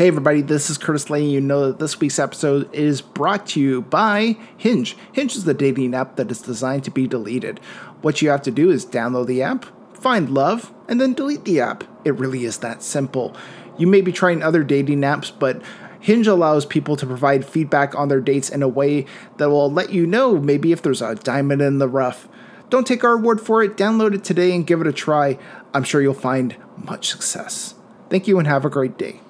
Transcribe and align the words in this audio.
Hey, 0.00 0.08
everybody, 0.08 0.40
this 0.40 0.70
is 0.70 0.78
Curtis 0.78 1.10
letting 1.10 1.28
you 1.28 1.42
know 1.42 1.66
that 1.66 1.78
this 1.78 2.00
week's 2.00 2.18
episode 2.18 2.74
is 2.74 3.02
brought 3.02 3.48
to 3.48 3.60
you 3.60 3.82
by 3.82 4.38
Hinge. 4.56 4.96
Hinge 5.12 5.36
is 5.36 5.44
the 5.44 5.52
dating 5.52 5.94
app 5.94 6.16
that 6.16 6.30
is 6.30 6.40
designed 6.40 6.84
to 6.84 6.90
be 6.90 7.06
deleted. 7.06 7.58
What 8.00 8.22
you 8.22 8.30
have 8.30 8.40
to 8.44 8.50
do 8.50 8.70
is 8.70 8.86
download 8.86 9.26
the 9.26 9.42
app, 9.42 9.66
find 9.92 10.30
love, 10.30 10.72
and 10.88 10.98
then 10.98 11.12
delete 11.12 11.44
the 11.44 11.60
app. 11.60 11.84
It 12.06 12.14
really 12.14 12.46
is 12.46 12.60
that 12.60 12.82
simple. 12.82 13.36
You 13.76 13.86
may 13.86 14.00
be 14.00 14.10
trying 14.10 14.42
other 14.42 14.64
dating 14.64 15.02
apps, 15.02 15.30
but 15.38 15.60
Hinge 16.00 16.26
allows 16.26 16.64
people 16.64 16.96
to 16.96 17.04
provide 17.04 17.44
feedback 17.44 17.94
on 17.94 18.08
their 18.08 18.22
dates 18.22 18.48
in 18.48 18.62
a 18.62 18.68
way 18.68 19.04
that 19.36 19.50
will 19.50 19.70
let 19.70 19.92
you 19.92 20.06
know 20.06 20.38
maybe 20.38 20.72
if 20.72 20.80
there's 20.80 21.02
a 21.02 21.14
diamond 21.16 21.60
in 21.60 21.78
the 21.78 21.88
rough. 21.88 22.26
Don't 22.70 22.86
take 22.86 23.04
our 23.04 23.18
word 23.18 23.38
for 23.38 23.62
it, 23.62 23.76
download 23.76 24.14
it 24.14 24.24
today 24.24 24.54
and 24.54 24.66
give 24.66 24.80
it 24.80 24.86
a 24.86 24.94
try. 24.94 25.36
I'm 25.74 25.84
sure 25.84 26.00
you'll 26.00 26.14
find 26.14 26.56
much 26.78 27.10
success. 27.10 27.74
Thank 28.08 28.26
you 28.26 28.38
and 28.38 28.48
have 28.48 28.64
a 28.64 28.70
great 28.70 28.96
day. 28.96 29.20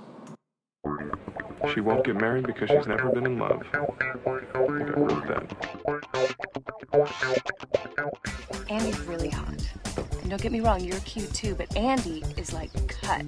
She 1.74 1.80
won't 1.80 2.04
get 2.04 2.16
married 2.16 2.46
because 2.46 2.70
she's 2.70 2.86
never 2.86 3.10
been 3.10 3.26
in 3.26 3.38
love. 3.38 3.62
I 3.74 3.86
think 3.86 4.02
I 4.54 4.98
wrote 4.98 5.26
that. 5.28 5.46
Andy's 8.68 9.00
really 9.00 9.28
hot. 9.28 9.62
And 10.20 10.30
don't 10.30 10.40
get 10.40 10.52
me 10.52 10.60
wrong, 10.60 10.80
you're 10.80 11.00
cute 11.00 11.32
too, 11.34 11.54
but 11.54 11.76
Andy 11.76 12.24
is 12.36 12.52
like 12.52 12.70
cut 12.88 13.24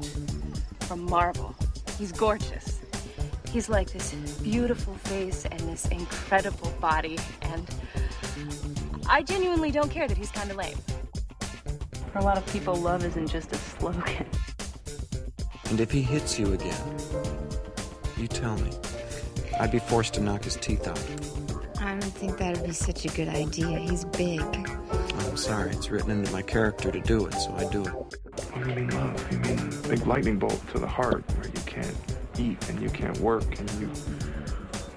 from 0.80 1.04
marble. 1.04 1.54
He's 1.98 2.12
gorgeous. 2.12 2.80
He's 3.50 3.68
like 3.68 3.92
this 3.92 4.14
beautiful 4.42 4.94
face 4.94 5.44
and 5.44 5.60
this 5.60 5.86
incredible 5.88 6.72
body, 6.80 7.18
and 7.42 7.68
I 9.08 9.22
genuinely 9.22 9.70
don't 9.70 9.90
care 9.90 10.08
that 10.08 10.16
he's 10.16 10.30
kind 10.30 10.50
of 10.50 10.56
lame. 10.56 10.78
For 12.12 12.18
a 12.18 12.22
lot 12.22 12.38
of 12.38 12.46
people, 12.46 12.74
love 12.74 13.04
isn't 13.04 13.26
just 13.28 13.52
a 13.52 13.56
slogan. 13.56 14.26
And 15.68 15.80
if 15.80 15.90
he 15.90 16.02
hits 16.02 16.38
you 16.38 16.54
again, 16.54 16.98
you 18.22 18.28
tell 18.28 18.56
me. 18.56 18.70
I'd 19.58 19.72
be 19.72 19.80
forced 19.80 20.14
to 20.14 20.20
knock 20.20 20.44
his 20.44 20.56
teeth 20.56 20.86
out. 20.86 21.00
I 21.80 21.90
don't 21.90 22.02
think 22.04 22.38
that 22.38 22.56
would 22.56 22.66
be 22.66 22.72
such 22.72 23.04
a 23.04 23.08
good 23.08 23.28
idea. 23.28 23.78
He's 23.78 24.04
big. 24.04 24.40
Oh, 24.40 25.26
I'm 25.28 25.36
sorry. 25.36 25.72
It's 25.72 25.90
written 25.90 26.12
into 26.12 26.30
my 26.32 26.42
character 26.42 26.92
to 26.92 27.00
do 27.00 27.26
it, 27.26 27.34
so 27.34 27.52
I 27.56 27.68
do 27.70 27.82
it. 27.82 27.88
What 27.88 28.62
do 28.62 28.70
you 28.70 28.76
mean 28.76 28.90
love? 28.90 29.32
You 29.32 29.38
mean 29.40 29.82
big 29.88 30.06
lightning 30.06 30.38
bolt 30.38 30.62
to 30.72 30.78
the 30.78 30.86
heart 30.86 31.24
where 31.36 31.46
you 31.46 31.60
can't 31.66 31.96
eat 32.38 32.68
and 32.68 32.80
you 32.80 32.88
can't 32.88 33.18
work 33.18 33.58
and 33.58 33.70
you 33.72 33.90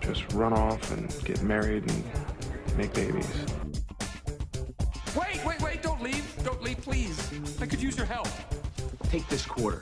just 0.01 0.31
run 0.33 0.53
off 0.53 0.91
and 0.91 1.13
get 1.25 1.41
married 1.41 1.89
and 1.89 2.77
make 2.77 2.93
babies. 2.93 3.27
Wait, 5.17 5.43
wait, 5.43 5.61
wait, 5.61 5.81
don't 5.81 6.01
leave. 6.01 6.43
Don't 6.43 6.61
leave, 6.61 6.77
please. 6.77 7.17
I 7.59 7.65
could 7.65 7.81
use 7.81 7.97
your 7.97 8.05
help. 8.05 8.27
Take 9.09 9.27
this 9.29 9.45
quarter. 9.45 9.81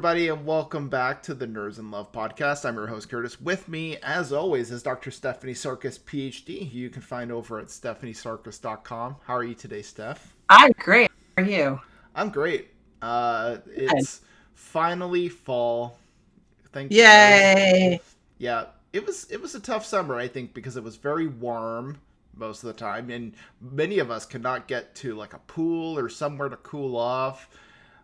Everybody, 0.00 0.28
and 0.28 0.46
welcome 0.46 0.88
back 0.88 1.22
to 1.24 1.34
the 1.34 1.46
Nerds 1.46 1.78
in 1.78 1.90
Love 1.90 2.10
podcast. 2.10 2.64
I'm 2.64 2.76
your 2.76 2.86
host, 2.86 3.10
Curtis. 3.10 3.38
With 3.38 3.68
me, 3.68 3.98
as 3.98 4.32
always, 4.32 4.70
is 4.70 4.82
Dr. 4.82 5.10
Stephanie 5.10 5.52
Sarkis, 5.52 6.00
PhD, 6.00 6.70
who 6.70 6.78
you 6.78 6.88
can 6.88 7.02
find 7.02 7.30
over 7.30 7.58
at 7.58 7.66
stephaniesarkis.com. 7.66 9.16
How 9.26 9.34
are 9.34 9.44
you 9.44 9.52
today, 9.52 9.82
Steph? 9.82 10.34
I'm 10.48 10.72
great. 10.78 11.10
How 11.36 11.42
are 11.42 11.46
you? 11.46 11.80
I'm 12.14 12.30
great. 12.30 12.70
Uh, 13.02 13.58
it's 13.66 14.20
Good. 14.20 14.28
finally 14.54 15.28
fall. 15.28 15.98
Thank 16.72 16.92
you. 16.92 17.02
Yay! 17.02 17.90
You. 17.92 17.98
Yeah, 18.38 18.64
it 18.94 19.04
was 19.04 19.30
it 19.30 19.42
was 19.42 19.54
a 19.54 19.60
tough 19.60 19.84
summer, 19.84 20.16
I 20.16 20.28
think, 20.28 20.54
because 20.54 20.78
it 20.78 20.82
was 20.82 20.96
very 20.96 21.26
warm 21.26 21.98
most 22.34 22.64
of 22.64 22.68
the 22.68 22.80
time, 22.80 23.10
and 23.10 23.34
many 23.60 23.98
of 23.98 24.10
us 24.10 24.24
could 24.24 24.42
not 24.42 24.66
get 24.66 24.94
to 24.94 25.14
like 25.14 25.34
a 25.34 25.40
pool 25.40 25.98
or 25.98 26.08
somewhere 26.08 26.48
to 26.48 26.56
cool 26.56 26.96
off 26.96 27.50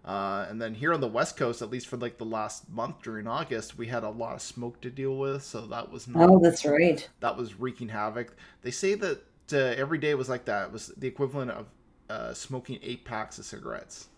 uh, 0.06 0.46
and 0.48 0.62
then 0.62 0.72
here 0.72 0.94
on 0.94 1.00
the 1.00 1.08
West 1.08 1.36
Coast, 1.36 1.62
at 1.62 1.70
least 1.70 1.88
for 1.88 1.96
like 1.96 2.16
the 2.16 2.24
last 2.24 2.70
month 2.70 3.02
during 3.02 3.26
August, 3.26 3.76
we 3.76 3.88
had 3.88 4.04
a 4.04 4.10
lot 4.10 4.34
of 4.34 4.42
smoke 4.42 4.80
to 4.82 4.90
deal 4.90 5.16
with. 5.16 5.42
So 5.42 5.62
that 5.66 5.90
was 5.90 6.06
not, 6.06 6.30
oh, 6.30 6.38
that's 6.38 6.64
right. 6.64 7.08
That 7.20 7.36
was 7.36 7.58
wreaking 7.58 7.88
havoc. 7.88 8.36
They 8.62 8.70
say 8.70 8.94
that 8.94 9.24
uh, 9.52 9.56
every 9.56 9.98
day 9.98 10.14
was 10.14 10.28
like 10.28 10.44
that. 10.44 10.66
It 10.66 10.72
was 10.72 10.92
the 10.96 11.08
equivalent 11.08 11.50
of 11.50 11.66
uh, 12.08 12.32
smoking 12.34 12.78
eight 12.82 13.04
packs 13.04 13.38
of 13.38 13.46
cigarettes. 13.46 14.08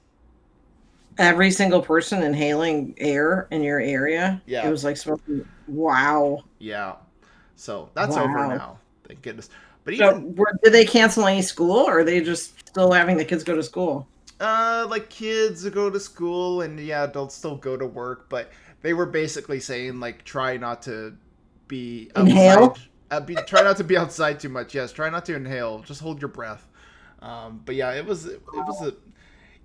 Every 1.16 1.50
single 1.50 1.80
person 1.80 2.22
inhaling 2.22 2.94
air 2.98 3.48
in 3.50 3.62
your 3.62 3.80
area. 3.80 4.42
Yeah, 4.46 4.68
it 4.68 4.70
was 4.70 4.84
like 4.84 4.98
smoking. 4.98 5.48
Wow. 5.66 6.44
Yeah. 6.58 6.96
So 7.56 7.88
that's 7.94 8.14
wow. 8.14 8.24
over 8.24 8.46
now. 8.46 8.78
Thank 9.04 9.22
goodness. 9.22 9.48
But 9.84 9.94
even, 9.94 10.06
so, 10.06 10.18
were, 10.36 10.52
did 10.62 10.74
they 10.74 10.84
cancel 10.84 11.26
any 11.26 11.40
school, 11.40 11.88
or 11.88 12.00
are 12.00 12.04
they 12.04 12.20
just 12.20 12.68
still 12.68 12.92
having 12.92 13.16
the 13.16 13.24
kids 13.24 13.42
go 13.42 13.56
to 13.56 13.62
school? 13.62 14.06
Uh, 14.40 14.86
like 14.88 15.10
kids 15.10 15.68
go 15.70 15.90
to 15.90 15.98
school 15.98 16.62
and 16.62 16.78
yeah, 16.78 17.04
adults 17.04 17.34
still 17.34 17.56
go 17.56 17.76
to 17.76 17.86
work, 17.86 18.28
but 18.28 18.50
they 18.82 18.94
were 18.94 19.06
basically 19.06 19.60
saying 19.60 20.00
like 20.00 20.24
try 20.24 20.56
not 20.56 20.82
to 20.82 21.16
be 21.66 22.10
outside. 22.14 22.30
inhale. 22.30 22.76
Uh, 23.10 23.20
be, 23.20 23.34
try 23.46 23.62
not 23.62 23.76
to 23.78 23.84
be 23.84 23.96
outside 23.96 24.38
too 24.38 24.48
much. 24.48 24.74
Yes, 24.74 24.92
try 24.92 25.08
not 25.08 25.24
to 25.26 25.34
inhale. 25.34 25.80
Just 25.80 26.00
hold 26.00 26.20
your 26.20 26.28
breath. 26.28 26.68
Um, 27.20 27.62
but 27.64 27.74
yeah, 27.74 27.92
it 27.92 28.06
was 28.06 28.26
it, 28.26 28.34
it 28.54 28.66
was 28.66 28.82
a 28.82 28.94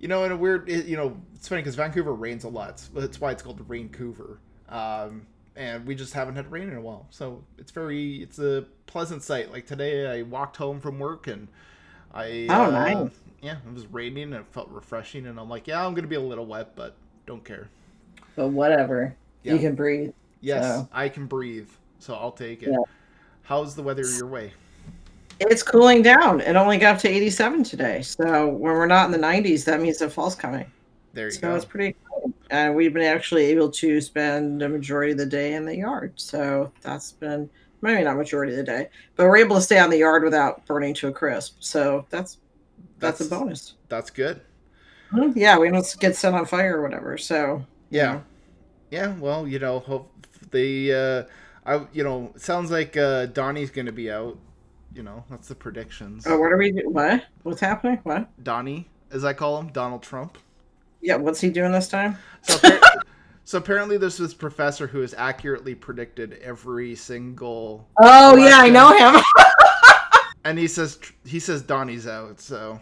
you 0.00 0.08
know 0.08 0.24
in 0.24 0.32
a 0.32 0.36
weird 0.36 0.68
it, 0.68 0.86
you 0.86 0.96
know 0.96 1.16
it's 1.34 1.46
funny 1.46 1.60
because 1.62 1.76
Vancouver 1.76 2.14
rains 2.14 2.44
a 2.44 2.48
lot. 2.48 2.82
That's 2.94 3.20
why 3.20 3.30
it's 3.30 3.42
called 3.42 3.60
Vancouver. 3.60 4.40
Um, 4.68 5.26
and 5.56 5.86
we 5.86 5.94
just 5.94 6.14
haven't 6.14 6.34
had 6.34 6.50
rain 6.50 6.68
in 6.68 6.76
a 6.76 6.80
while, 6.80 7.06
so 7.10 7.44
it's 7.58 7.70
very 7.70 8.16
it's 8.16 8.40
a 8.40 8.64
pleasant 8.86 9.22
sight. 9.22 9.52
Like 9.52 9.66
today, 9.66 10.18
I 10.18 10.22
walked 10.22 10.56
home 10.56 10.80
from 10.80 10.98
work 10.98 11.28
and 11.28 11.46
I 12.12 12.46
oh 12.48 12.64
uh, 12.64 12.70
nice 12.70 13.10
yeah, 13.44 13.56
it 13.66 13.72
was 13.72 13.86
raining 13.86 14.24
and 14.24 14.34
it 14.34 14.46
felt 14.50 14.68
refreshing. 14.70 15.26
And 15.26 15.38
I'm 15.38 15.48
like, 15.48 15.66
yeah, 15.66 15.84
I'm 15.84 15.94
gonna 15.94 16.08
be 16.08 16.16
a 16.16 16.20
little 16.20 16.46
wet, 16.46 16.74
but 16.74 16.94
don't 17.26 17.44
care. 17.44 17.68
But 18.36 18.48
whatever, 18.48 19.14
yeah. 19.42 19.54
you 19.54 19.58
can 19.58 19.74
breathe. 19.74 20.12
Yes, 20.40 20.64
so. 20.64 20.88
I 20.92 21.08
can 21.08 21.26
breathe, 21.26 21.68
so 21.98 22.14
I'll 22.14 22.32
take 22.32 22.62
it. 22.62 22.70
Yeah. 22.70 22.78
How's 23.42 23.74
the 23.74 23.82
weather 23.82 24.02
your 24.02 24.26
way? 24.26 24.52
It's 25.40 25.62
cooling 25.62 26.02
down. 26.02 26.40
It 26.40 26.56
only 26.56 26.78
got 26.78 26.96
up 26.96 27.00
to 27.02 27.08
87 27.08 27.64
today. 27.64 28.02
So 28.02 28.48
when 28.48 28.74
we're 28.74 28.86
not 28.86 29.06
in 29.06 29.12
the 29.12 29.18
90s, 29.18 29.64
that 29.64 29.80
means 29.80 29.98
the 29.98 30.08
fall's 30.08 30.34
coming. 30.34 30.70
There 31.12 31.26
you 31.26 31.32
so 31.32 31.40
go. 31.40 31.50
So 31.50 31.56
it's 31.56 31.64
pretty 31.64 31.88
exciting. 31.88 32.34
And 32.50 32.74
we've 32.74 32.94
been 32.94 33.02
actually 33.02 33.44
able 33.46 33.70
to 33.72 34.00
spend 34.00 34.60
the 34.60 34.68
majority 34.68 35.12
of 35.12 35.18
the 35.18 35.26
day 35.26 35.54
in 35.54 35.64
the 35.64 35.76
yard. 35.76 36.12
So 36.16 36.72
that's 36.82 37.12
been 37.12 37.50
maybe 37.82 38.02
not 38.02 38.16
majority 38.16 38.52
of 38.52 38.58
the 38.58 38.64
day, 38.64 38.88
but 39.16 39.26
we're 39.26 39.36
able 39.36 39.56
to 39.56 39.62
stay 39.62 39.78
on 39.78 39.90
the 39.90 39.98
yard 39.98 40.24
without 40.24 40.64
burning 40.66 40.94
to 40.94 41.08
a 41.08 41.12
crisp. 41.12 41.56
So 41.60 42.06
that's 42.10 42.38
that's, 43.04 43.18
that's 43.18 43.30
a 43.30 43.36
bonus. 43.36 43.74
That's 43.88 44.10
good. 44.10 44.40
Mm-hmm. 45.12 45.38
Yeah, 45.38 45.58
we 45.58 45.70
don't 45.70 45.96
get 46.00 46.16
set 46.16 46.34
on 46.34 46.46
fire 46.46 46.78
or 46.78 46.82
whatever. 46.82 47.16
So 47.18 47.64
yeah, 47.90 48.12
know. 48.12 48.24
yeah. 48.90 49.14
Well, 49.18 49.46
you 49.46 49.58
know, 49.58 49.78
hope 49.78 50.10
the 50.50 50.92
uh, 50.92 51.30
I 51.66 51.86
you 51.92 52.04
know, 52.04 52.32
sounds 52.36 52.70
like 52.70 52.96
uh, 52.96 53.26
Donnie's 53.26 53.70
going 53.70 53.86
to 53.86 53.92
be 53.92 54.10
out. 54.10 54.38
You 54.92 55.02
know, 55.02 55.24
that's 55.30 55.48
the 55.48 55.54
predictions. 55.54 56.24
Oh, 56.26 56.38
what 56.38 56.52
are 56.52 56.56
we? 56.56 56.70
What? 56.84 57.24
What's 57.42 57.60
happening? 57.60 57.98
What? 58.04 58.28
Donnie, 58.42 58.88
as 59.10 59.24
I 59.24 59.32
call 59.32 59.58
him, 59.58 59.68
Donald 59.68 60.02
Trump. 60.02 60.38
Yeah, 61.00 61.16
what's 61.16 61.40
he 61.40 61.50
doing 61.50 61.72
this 61.72 61.88
time? 61.88 62.16
So, 62.42 62.56
apparently, 62.56 62.88
so 63.44 63.58
apparently, 63.58 63.98
there's 63.98 64.16
this 64.16 64.34
professor 64.34 64.86
who 64.86 65.00
has 65.00 65.14
accurately 65.14 65.74
predicted 65.74 66.38
every 66.42 66.94
single. 66.94 67.88
Oh 68.00 68.36
yeah, 68.36 68.58
I 68.58 68.70
know 68.70 68.92
him. 68.96 69.22
and 70.44 70.58
he 70.58 70.68
says 70.68 70.98
he 71.24 71.40
says 71.40 71.62
Donnie's 71.62 72.06
out, 72.06 72.40
so 72.40 72.80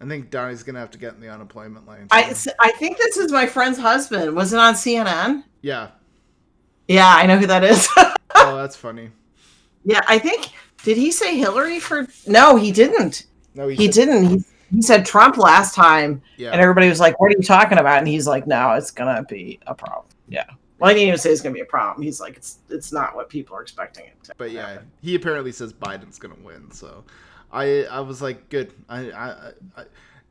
I 0.00 0.06
think 0.06 0.30
Donnie's 0.30 0.62
gonna 0.62 0.78
have 0.78 0.90
to 0.92 0.98
get 0.98 1.14
in 1.14 1.20
the 1.20 1.28
unemployment 1.28 1.86
line. 1.86 2.06
I 2.10 2.34
I 2.60 2.72
think 2.72 2.98
this 2.98 3.16
is 3.16 3.32
my 3.32 3.46
friend's 3.46 3.78
husband. 3.78 4.34
Was 4.34 4.52
it 4.52 4.58
on 4.58 4.74
CNN? 4.74 5.44
Yeah. 5.62 5.88
Yeah, 6.86 7.08
I 7.08 7.26
know 7.26 7.36
who 7.36 7.46
that 7.46 7.64
is. 7.64 7.88
oh, 7.96 8.56
that's 8.56 8.76
funny. 8.76 9.10
Yeah, 9.84 10.00
I 10.08 10.18
think 10.18 10.50
did 10.84 10.96
he 10.96 11.10
say 11.10 11.36
Hillary 11.36 11.80
for? 11.80 12.06
No, 12.26 12.56
he 12.56 12.72
didn't. 12.72 13.26
No, 13.54 13.68
he, 13.68 13.76
he 13.76 13.88
didn't. 13.88 14.28
He, 14.28 14.44
he 14.70 14.82
said 14.82 15.04
Trump 15.04 15.36
last 15.36 15.74
time, 15.74 16.22
yeah. 16.36 16.52
and 16.52 16.60
everybody 16.60 16.88
was 16.88 17.00
like, 17.00 17.18
"What 17.20 17.32
are 17.32 17.36
you 17.36 17.42
talking 17.42 17.78
about?" 17.78 17.98
And 17.98 18.08
he's 18.08 18.26
like, 18.26 18.46
"No, 18.46 18.72
it's 18.72 18.90
gonna 18.90 19.24
be 19.24 19.58
a 19.66 19.74
problem." 19.74 20.06
Yeah. 20.28 20.44
Well, 20.78 20.90
I 20.90 20.94
didn't 20.94 21.08
even 21.08 21.18
say 21.18 21.30
it's 21.30 21.40
going 21.40 21.52
to 21.52 21.58
be 21.58 21.62
a 21.62 21.66
problem. 21.66 22.04
He's 22.04 22.20
like, 22.20 22.36
it's 22.36 22.58
it's 22.70 22.92
not 22.92 23.16
what 23.16 23.28
people 23.28 23.56
are 23.56 23.62
expecting 23.62 24.06
it 24.06 24.24
to. 24.24 24.34
But 24.36 24.52
yeah, 24.52 24.68
happen. 24.68 24.90
he 25.02 25.16
apparently 25.16 25.50
says 25.50 25.72
Biden's 25.72 26.18
going 26.18 26.36
to 26.36 26.40
win. 26.40 26.70
So, 26.70 27.02
I 27.52 27.84
I 27.84 28.00
was 28.00 28.20
like, 28.22 28.48
good. 28.48 28.72
I, 28.88 29.10
I, 29.10 29.52
I 29.76 29.84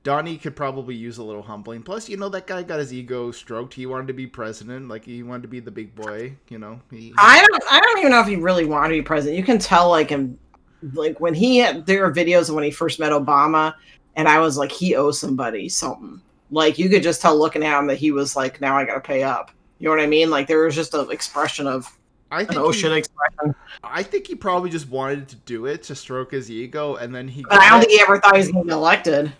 Donnie 0.04 0.38
could 0.38 0.56
probably 0.56 0.96
use 0.96 1.18
a 1.18 1.24
little 1.24 1.42
humbling. 1.42 1.84
Plus, 1.84 2.08
you 2.08 2.16
know, 2.16 2.30
that 2.30 2.48
guy 2.48 2.64
got 2.64 2.80
his 2.80 2.94
ego 2.94 3.30
stroked. 3.32 3.74
He 3.74 3.86
wanted 3.86 4.08
to 4.08 4.14
be 4.14 4.26
president, 4.26 4.88
like 4.88 5.04
he 5.04 5.22
wanted 5.22 5.42
to 5.42 5.48
be 5.50 5.60
the 5.60 5.72
big 5.72 5.94
boy. 5.96 6.34
You 6.48 6.60
know, 6.60 6.80
he, 6.90 7.14
I 7.18 7.46
don't. 7.46 7.64
I 7.70 7.80
don't 7.82 8.00
even 8.00 8.12
know 8.12 8.22
if 8.22 8.28
he 8.28 8.38
really 8.38 8.66
wanted 8.66 8.96
to 8.96 9.02
be 9.02 9.02
president. 9.02 9.38
You 9.38 9.44
can 9.44 9.60
tell, 9.60 9.90
like 9.90 10.10
him, 10.10 10.40
like 10.94 11.20
when 11.20 11.34
he 11.34 11.58
had, 11.58 11.86
there 11.86 12.06
are 12.06 12.14
videos 12.14 12.48
of 12.48 12.56
when 12.56 12.64
he 12.64 12.72
first 12.72 13.00
met 13.00 13.12
Obama, 13.12 13.74
and 14.16 14.30
I 14.30 14.40
was 14.40 14.58
like, 14.58 14.72
he 14.72 14.96
owes 14.96 15.20
somebody 15.20 15.68
something. 15.68 16.22
Like 16.52 16.80
you 16.80 16.90
could 16.90 17.04
just 17.04 17.22
tell 17.22 17.38
looking 17.38 17.64
at 17.64 17.78
him 17.78 17.88
that 17.88 17.98
he 17.98 18.12
was 18.12 18.36
like, 18.36 18.62
now 18.62 18.78
I 18.78 18.86
got 18.86 18.94
to 18.94 19.02
pay 19.02 19.24
up. 19.24 19.52
You 19.80 19.86
know 19.90 19.96
what 19.96 20.00
I 20.00 20.08
mean? 20.08 20.30
Like 20.30 20.48
there 20.48 20.64
was 20.64 20.76
just 20.76 20.94
an 20.94 21.12
expression 21.12 21.68
of 21.68 21.86
I 22.32 22.40
think 22.40 22.52
an 22.52 22.58
ocean 22.58 22.92
he, 22.92 22.98
expression. 22.98 23.56
I 23.84 24.04
think 24.04 24.28
he 24.28 24.36
probably 24.36 24.70
just 24.70 24.90
wanted 24.90 25.30
to 25.30 25.36
do 25.38 25.66
it 25.66 25.84
to 25.84 25.96
stroke 25.96 26.32
his 26.32 26.52
ego, 26.52 26.96
and 26.96 27.14
then 27.14 27.28
he. 27.28 27.44
But 27.44 27.60
I 27.60 27.70
don't 27.70 27.80
think 27.80 27.92
he 27.92 28.02
ever 28.02 28.20
thought 28.20 28.36
he 28.36 28.40
was 28.40 28.52
going 28.52 28.66
to 28.66 28.68
be 28.68 28.74
elected. 28.74 29.32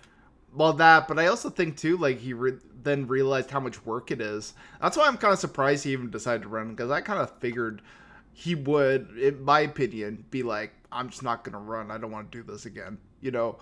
Well, 0.54 0.74
that, 0.74 1.08
but 1.08 1.20
I 1.20 1.28
also 1.28 1.50
think 1.50 1.78
too, 1.78 1.98
like 1.98 2.20
he 2.20 2.34
re- 2.34 2.58
then 2.84 3.08
realized 3.08 3.52
how 3.52 3.60
much 3.60 3.86
work 3.86 4.12
it 4.12 4.22
is. 4.22 4.54
That's 4.82 4.98
why 4.98 5.08
I'm 5.08 5.18
kind 5.18 5.34
of 5.34 5.40
surprised 5.40 5.84
he 5.84 5.92
even 5.92 6.10
decided 6.10 6.44
to 6.44 6.48
run 6.48 6.70
because 6.72 6.90
I 6.90 7.02
kind 7.02 7.20
of 7.20 7.32
figured 7.40 7.82
he 8.34 8.56
would, 8.56 9.18
in 9.18 9.44
my 9.44 9.62
opinion, 9.62 10.26
be 10.32 10.44
like, 10.44 10.72
I'm 10.92 11.10
just 11.10 11.24
not 11.24 11.44
gonna 11.44 11.60
run. 11.60 11.92
I 11.92 11.98
don't 11.98 12.12
want 12.12 12.32
to 12.32 12.38
do 12.38 12.44
this 12.44 12.66
again. 12.66 12.98
You 13.20 13.32
know, 13.32 13.58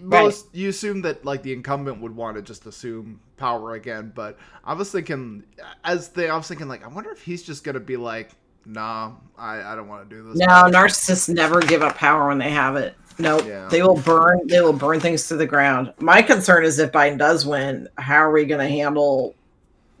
most 0.00 0.46
right. 0.46 0.54
you 0.54 0.68
assume 0.68 1.02
that 1.02 1.24
like 1.24 1.42
the 1.42 1.52
incumbent 1.52 2.00
would 2.00 2.14
want 2.14 2.36
to 2.36 2.42
just 2.42 2.66
assume 2.66 3.20
power 3.36 3.74
again, 3.74 4.12
but 4.14 4.38
I 4.64 4.74
was 4.74 4.90
thinking 4.90 5.44
as 5.84 6.08
the 6.10 6.28
I 6.28 6.36
was 6.36 6.48
thinking 6.48 6.68
like 6.68 6.84
I 6.84 6.88
wonder 6.88 7.10
if 7.10 7.22
he's 7.22 7.42
just 7.42 7.64
gonna 7.64 7.80
be 7.80 7.96
like, 7.96 8.30
nah, 8.66 9.12
I 9.38 9.62
I 9.62 9.76
don't 9.76 9.88
want 9.88 10.08
to 10.08 10.14
do 10.14 10.22
this. 10.22 10.38
No, 10.38 10.46
narcissists 10.46 11.28
never 11.28 11.60
give 11.60 11.82
up 11.82 11.96
power 11.96 12.28
when 12.28 12.38
they 12.38 12.50
have 12.50 12.76
it. 12.76 12.94
No, 13.18 13.38
nope. 13.38 13.46
yeah. 13.46 13.68
they 13.68 13.82
will 13.82 13.96
burn. 13.96 14.46
They 14.46 14.60
will 14.60 14.72
burn 14.72 15.00
things 15.00 15.26
to 15.28 15.36
the 15.36 15.46
ground. 15.46 15.94
My 15.98 16.20
concern 16.20 16.64
is 16.64 16.78
if 16.78 16.92
Biden 16.92 17.18
does 17.18 17.46
win, 17.46 17.88
how 17.96 18.16
are 18.16 18.32
we 18.32 18.44
going 18.44 18.60
to 18.60 18.68
handle 18.68 19.34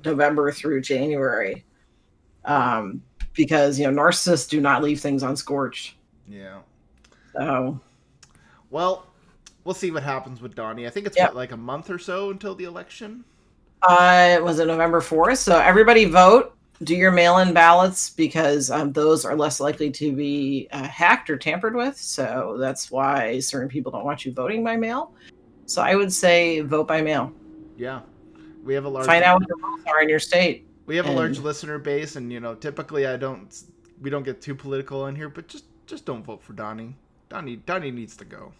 November 0.04 0.52
through 0.52 0.82
January? 0.82 1.64
Um, 2.44 3.02
because 3.32 3.78
you 3.78 3.90
know 3.90 4.02
narcissists 4.02 4.48
do 4.48 4.60
not 4.60 4.82
leave 4.82 5.00
things 5.00 5.22
unscorched. 5.22 5.94
Yeah. 6.28 6.60
So. 7.32 7.80
Well, 8.70 9.06
we'll 9.64 9.74
see 9.74 9.90
what 9.90 10.02
happens 10.02 10.40
with 10.40 10.54
Donnie. 10.54 10.86
I 10.86 10.90
think 10.90 11.06
it's 11.06 11.16
yep. 11.16 11.30
what, 11.30 11.36
like 11.36 11.52
a 11.52 11.56
month 11.56 11.88
or 11.88 11.98
so 11.98 12.30
until 12.30 12.54
the 12.54 12.64
election. 12.64 13.24
Uh, 13.82 14.38
was 14.42 14.58
it 14.58 14.66
November 14.66 15.00
fourth? 15.00 15.38
So 15.38 15.58
everybody 15.58 16.04
vote 16.04 16.55
do 16.82 16.94
your 16.94 17.10
mail-in 17.10 17.52
ballots 17.52 18.10
because 18.10 18.70
um, 18.70 18.92
those 18.92 19.24
are 19.24 19.36
less 19.36 19.60
likely 19.60 19.90
to 19.90 20.14
be 20.14 20.68
uh, 20.72 20.82
hacked 20.84 21.30
or 21.30 21.36
tampered 21.36 21.74
with. 21.74 21.98
So 21.98 22.56
that's 22.58 22.90
why 22.90 23.40
certain 23.40 23.68
people 23.68 23.92
don't 23.92 24.04
want 24.04 24.24
you 24.24 24.32
voting 24.32 24.62
by 24.62 24.76
mail. 24.76 25.12
So 25.66 25.82
I 25.82 25.94
would 25.94 26.12
say 26.12 26.60
vote 26.60 26.86
by 26.86 27.02
mail. 27.02 27.32
Yeah, 27.76 28.00
we 28.64 28.74
have 28.74 28.84
a 28.84 28.88
large. 28.88 29.06
Find 29.06 29.24
out 29.24 29.40
what 29.40 29.48
the 29.48 29.56
rules 29.56 29.80
are 29.86 30.02
in 30.02 30.08
your 30.08 30.20
state. 30.20 30.66
We 30.86 30.96
have 30.96 31.06
and... 31.06 31.14
a 31.14 31.18
large 31.18 31.38
listener 31.38 31.78
base, 31.78 32.16
and 32.16 32.32
you 32.32 32.40
know, 32.40 32.54
typically 32.54 33.06
I 33.06 33.16
don't, 33.16 33.54
we 34.00 34.10
don't 34.10 34.22
get 34.22 34.40
too 34.40 34.54
political 34.54 35.06
in 35.06 35.16
here, 35.16 35.28
but 35.28 35.48
just 35.48 35.64
just 35.86 36.04
don't 36.04 36.24
vote 36.24 36.42
for 36.42 36.52
Donnie. 36.52 36.94
Donnie 37.28 37.56
Donnie 37.56 37.90
needs 37.90 38.16
to 38.16 38.24
go. 38.24 38.52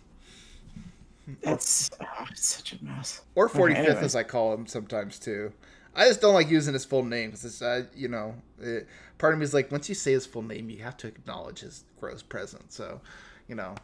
That's 1.42 1.90
oh, 2.00 2.26
such 2.34 2.74
a 2.74 2.84
mess. 2.84 3.22
Or 3.34 3.48
45th, 3.48 3.88
okay, 3.88 3.98
as 3.98 4.14
I 4.14 4.22
call 4.22 4.54
him 4.54 4.66
sometimes 4.66 5.18
too. 5.18 5.52
I 5.96 6.06
just 6.06 6.20
don't 6.20 6.34
like 6.34 6.50
using 6.50 6.74
his 6.74 6.84
full 6.84 7.02
name 7.02 7.30
because 7.30 7.44
it's, 7.44 7.62
uh, 7.62 7.84
you 7.94 8.08
know, 8.08 8.34
it, 8.60 8.86
part 9.18 9.32
of 9.32 9.38
me 9.38 9.44
is 9.44 9.54
like, 9.54 9.72
once 9.72 9.88
you 9.88 9.94
say 9.94 10.12
his 10.12 10.26
full 10.26 10.42
name, 10.42 10.68
you 10.68 10.82
have 10.82 10.96
to 10.98 11.08
acknowledge 11.08 11.60
his 11.60 11.84
gross 11.98 12.22
presence. 12.22 12.76
So, 12.76 13.00
you 13.48 13.54
know, 13.54 13.74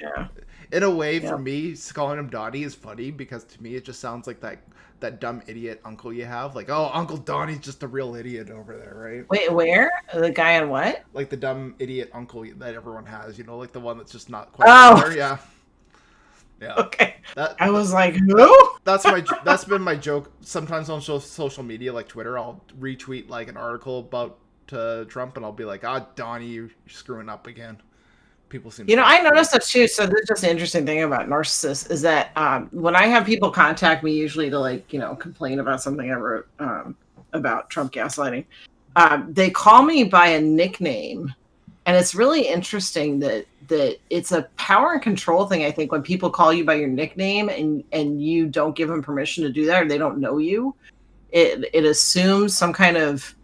yeah. 0.00 0.28
In 0.72 0.82
a 0.82 0.90
way, 0.90 1.18
yeah. 1.18 1.28
for 1.28 1.38
me, 1.38 1.74
calling 1.92 2.18
him 2.18 2.28
Donnie 2.28 2.62
is 2.62 2.74
funny 2.74 3.10
because 3.10 3.44
to 3.44 3.62
me 3.62 3.74
it 3.74 3.84
just 3.84 4.00
sounds 4.00 4.26
like 4.26 4.40
that 4.40 4.58
that 5.00 5.18
dumb 5.18 5.42
idiot 5.46 5.80
uncle 5.84 6.12
you 6.12 6.26
have. 6.26 6.54
Like, 6.54 6.68
oh, 6.68 6.90
Uncle 6.92 7.16
Donnie's 7.16 7.60
just 7.60 7.82
a 7.82 7.88
real 7.88 8.14
idiot 8.14 8.50
over 8.50 8.76
there, 8.76 8.94
right? 8.94 9.28
Wait, 9.30 9.50
where 9.52 9.90
the 10.14 10.30
guy 10.30 10.60
on 10.60 10.68
what? 10.68 11.04
Like 11.14 11.30
the 11.30 11.36
dumb 11.36 11.74
idiot 11.78 12.10
uncle 12.12 12.44
that 12.56 12.74
everyone 12.74 13.06
has. 13.06 13.38
You 13.38 13.44
know, 13.44 13.58
like 13.58 13.72
the 13.72 13.80
one 13.80 13.98
that's 13.98 14.12
just 14.12 14.30
not 14.30 14.52
quite 14.52 14.68
oh. 14.68 15.00
there. 15.00 15.16
Yeah. 15.16 15.38
Yeah. 16.60 16.74
Okay. 16.76 17.16
That, 17.36 17.56
I 17.58 17.70
was 17.70 17.92
like, 17.92 18.14
who? 18.14 18.70
That's 18.84 19.04
my. 19.04 19.24
That's 19.44 19.64
been 19.64 19.82
my 19.82 19.96
joke. 19.96 20.32
Sometimes 20.40 20.90
on 20.90 21.00
social 21.00 21.62
media, 21.62 21.92
like 21.92 22.08
Twitter, 22.08 22.38
I'll 22.38 22.60
retweet 22.78 23.28
like 23.28 23.48
an 23.48 23.56
article 23.56 24.00
about 24.00 24.38
uh, 24.72 25.04
Trump, 25.04 25.36
and 25.36 25.46
I'll 25.46 25.52
be 25.52 25.64
like, 25.64 25.84
"Ah, 25.84 26.06
Donnie, 26.16 26.48
you're 26.48 26.70
screwing 26.88 27.28
up 27.28 27.46
again." 27.46 27.80
People 28.48 28.70
seem. 28.70 28.90
You 28.90 28.96
know, 28.96 29.04
I 29.04 29.20
noticed 29.20 29.52
that 29.52 29.62
too. 29.62 29.86
So 29.86 30.06
this 30.06 30.20
is 30.22 30.28
just 30.28 30.44
an 30.44 30.50
interesting 30.50 30.84
thing 30.84 31.02
about 31.02 31.28
narcissists 31.28 31.90
is 31.90 32.02
that 32.02 32.30
um, 32.36 32.68
when 32.72 32.96
I 32.96 33.06
have 33.06 33.24
people 33.24 33.50
contact 33.50 34.02
me, 34.02 34.12
usually 34.12 34.50
to 34.50 34.58
like 34.58 34.92
you 34.92 34.98
know 34.98 35.14
complain 35.14 35.60
about 35.60 35.82
something 35.82 36.10
I 36.10 36.14
wrote 36.14 36.48
um, 36.58 36.96
about 37.32 37.70
Trump 37.70 37.92
gaslighting, 37.92 38.44
um, 38.96 39.32
they 39.32 39.50
call 39.50 39.82
me 39.82 40.04
by 40.04 40.28
a 40.28 40.40
nickname 40.40 41.32
and 41.86 41.96
it's 41.96 42.14
really 42.14 42.46
interesting 42.46 43.18
that 43.20 43.46
that 43.70 43.98
it's 44.10 44.32
a 44.32 44.42
power 44.56 44.92
and 44.92 45.02
control 45.02 45.46
thing 45.46 45.64
i 45.64 45.70
think 45.70 45.90
when 45.90 46.02
people 46.02 46.28
call 46.28 46.52
you 46.52 46.64
by 46.64 46.74
your 46.74 46.88
nickname 46.88 47.48
and 47.48 47.82
and 47.92 48.22
you 48.22 48.46
don't 48.46 48.76
give 48.76 48.88
them 48.88 49.02
permission 49.02 49.42
to 49.42 49.50
do 49.50 49.64
that 49.64 49.82
or 49.82 49.88
they 49.88 49.98
don't 49.98 50.18
know 50.18 50.38
you 50.38 50.74
it 51.32 51.64
it 51.72 51.84
assumes 51.84 52.56
some 52.56 52.72
kind 52.72 52.96
of 52.96 53.34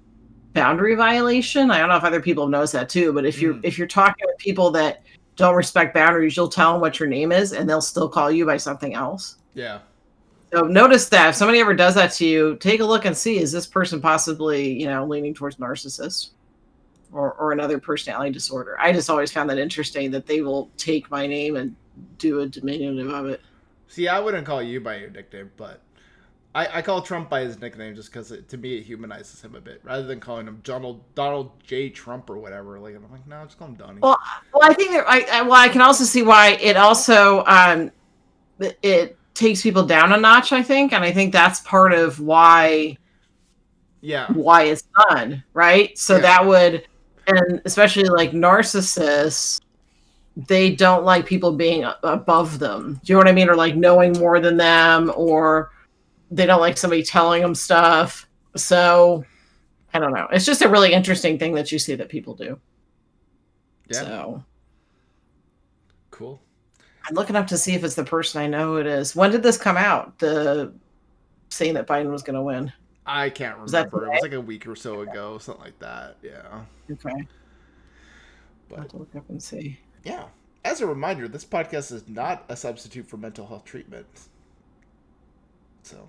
boundary 0.53 0.95
violation. 0.95 1.71
I 1.71 1.79
don't 1.79 1.91
know 1.91 1.97
if 1.97 2.05
other 2.05 2.21
people 2.21 2.45
have 2.45 2.51
noticed 2.51 2.73
that 2.73 2.89
too 2.89 3.13
but 3.13 3.25
if 3.25 3.41
you're 3.41 3.55
mm. 3.55 3.61
if 3.63 3.79
you're 3.79 3.87
talking 3.87 4.27
with 4.27 4.39
people 4.39 4.71
that 4.73 5.03
don't 5.37 5.55
respect 5.55 5.95
boundaries 5.95 6.37
you'll 6.37 6.49
tell 6.49 6.73
them 6.73 6.81
what 6.81 6.99
your 6.99 7.09
name 7.09 7.31
is 7.31 7.53
and 7.53 7.69
they'll 7.69 7.83
still 7.83 8.09
call 8.09 8.31
you 8.31 8.47
by 8.47 8.57
something 8.57 8.95
else. 8.95 9.37
Yeah. 9.55 9.81
So 10.53 10.63
notice 10.63 11.09
that 11.11 11.31
if 11.31 11.35
somebody 11.35 11.61
ever 11.61 11.75
does 11.75 11.95
that 11.97 12.13
to 12.13 12.27
you 12.27 12.57
take 12.57 12.81
a 12.81 12.85
look 12.85 13.05
and 13.05 13.17
see 13.17 13.39
is 13.39 13.53
this 13.53 13.67
person 13.67 14.01
possibly 14.01 14.73
you 14.81 14.87
know 14.87 15.05
leaning 15.05 15.35
towards 15.35 15.57
narcissist 15.57 16.31
or, 17.13 17.33
or 17.35 17.53
another 17.53 17.79
personality 17.79 18.31
disorder. 18.31 18.77
I 18.81 18.93
just 18.93 19.11
always 19.11 19.33
found 19.33 19.51
that 19.51 19.59
interesting 19.59 20.11
that 20.13 20.27
they 20.27 20.41
will 20.41 20.71
take 20.77 21.11
my 21.11 21.27
name 21.27 21.57
and 21.57 21.75
do 22.19 22.41
a 22.41 22.47
diminutive 22.47 23.09
of 23.11 23.27
it. 23.27 23.41
See, 23.89 24.09
I 24.09 24.19
wouldn't 24.19 24.47
call 24.47 24.63
you 24.63 24.81
by 24.81 24.97
your 24.97 25.11
nickname, 25.11 25.51
but 25.57 25.81
I, 26.57 26.79
I 26.79 26.83
call 26.83 27.03
Trump 27.03 27.29
by 27.29 27.43
his 27.43 27.61
nickname 27.61 27.95
just 27.95 28.11
because 28.11 28.33
to 28.49 28.57
me 28.57 28.79
it 28.79 28.85
humanizes 28.85 29.43
him 29.43 29.55
a 29.55 29.61
bit, 29.61 29.81
rather 29.85 30.05
than 30.05 30.21
calling 30.21 30.47
him 30.47 30.61
Donald 30.65 31.03
Donald 31.15 31.53
J 31.63 31.91
Trump 31.91 32.31
or 32.31 32.39
whatever. 32.39 32.81
Like 32.81 32.97
I'm 32.97 33.11
like, 33.13 33.27
no, 33.27 33.45
just 33.45 33.59
call 33.59 33.69
him 33.69 33.75
Donnie. 33.75 34.01
Well, 34.01 34.19
well, 34.55 34.63
I 34.63 34.73
think 34.73 34.93
that 34.93 35.05
I, 35.07 35.41
I 35.41 35.43
well, 35.43 35.53
I 35.53 35.69
can 35.69 35.83
also 35.83 36.05
see 36.05 36.23
why 36.23 36.53
it 36.53 36.79
also 36.79 37.45
um 37.45 37.93
it, 38.59 39.19
takes 39.35 39.61
people 39.61 39.85
down 39.85 40.15
a 40.15 40.17
notch. 40.17 40.51
I 40.51 40.63
think, 40.63 40.95
and 40.95 41.05
I 41.05 41.13
think 41.13 41.31
that's 41.31 41.61
part 41.61 41.93
of 41.93 42.21
why 42.21 42.97
yeah 44.01 44.33
why 44.33 44.63
it's 44.63 44.85
done 45.11 45.45
right. 45.53 45.97
So 45.99 46.15
yeah. 46.15 46.23
that 46.23 46.47
would 46.47 46.87
and 47.27 47.61
especially 47.65 48.05
like 48.05 48.33
narcissists 48.33 49.61
they 50.37 50.75
don't 50.75 51.05
like 51.05 51.25
people 51.25 51.53
being 51.53 51.85
above 52.03 52.59
them. 52.59 53.01
Do 53.03 53.13
you 53.13 53.15
know 53.15 53.21
what 53.21 53.29
i 53.29 53.33
mean? 53.33 53.49
Or 53.49 53.57
like 53.57 53.75
knowing 53.75 54.13
more 54.19 54.39
than 54.39 54.59
them 54.59 55.11
or 55.17 55.71
they 56.31 56.45
don't 56.45 56.61
like 56.61 56.77
somebody 56.77 57.03
telling 57.03 57.41
them 57.41 57.55
stuff. 57.55 58.29
So 58.55 59.25
i 59.95 59.99
don't 59.99 60.13
know. 60.13 60.29
It's 60.31 60.45
just 60.45 60.63
a 60.63 60.69
really 60.69 60.93
interesting 60.93 61.39
thing 61.39 61.55
that 61.55 61.73
you 61.73 61.79
see 61.79 61.95
that 61.95 62.09
people 62.09 62.35
do. 62.35 62.61
Yeah. 63.89 64.01
So. 64.01 64.45
Cool. 66.11 66.41
I'm 67.09 67.15
looking 67.15 67.37
up 67.37 67.47
to 67.49 67.59
see 67.59 67.75
if 67.75 67.85
it's 67.85 67.95
the 67.95 68.05
person 68.05 68.43
i 68.43 68.47
know 68.47 68.77
it 68.77 68.87
is. 68.87 69.17
When 69.17 69.31
did 69.31 69.43
this 69.43 69.57
come 69.57 69.77
out? 69.77 70.19
The 70.19 70.73
saying 71.49 71.75
that 71.75 71.87
biden 71.87 72.11
was 72.11 72.23
going 72.23 72.35
to 72.35 72.43
win 72.43 72.73
I 73.07 73.31
can't 73.31 73.57
remember. 73.59 74.07
It 74.07 74.11
was 74.11 74.23
like 74.23 74.33
a 74.33 74.41
week 74.41 74.67
or 74.67 74.75
so 74.75 75.01
ago, 75.01 75.39
something 75.39 75.65
like 75.65 75.79
that. 75.79 76.17
Yeah. 76.23 76.63
Okay. 76.91 77.27
But, 78.69 78.77
I'll 78.77 78.83
have 78.83 78.91
to 78.91 78.97
look 78.97 79.15
up 79.17 79.29
and 79.31 79.41
see. 79.41 79.79
Yeah. 80.05 80.25
As 80.65 80.81
a 80.81 80.87
reminder, 80.87 81.29
this 81.29 81.45
podcast 81.45 81.93
is 81.93 82.09
not 82.09 82.45
a 82.49 82.57
substitute 82.57 83.07
for 83.07 83.17
mental 83.17 83.47
health 83.47 83.65
treatment. 83.65 84.07
So. 85.83 86.09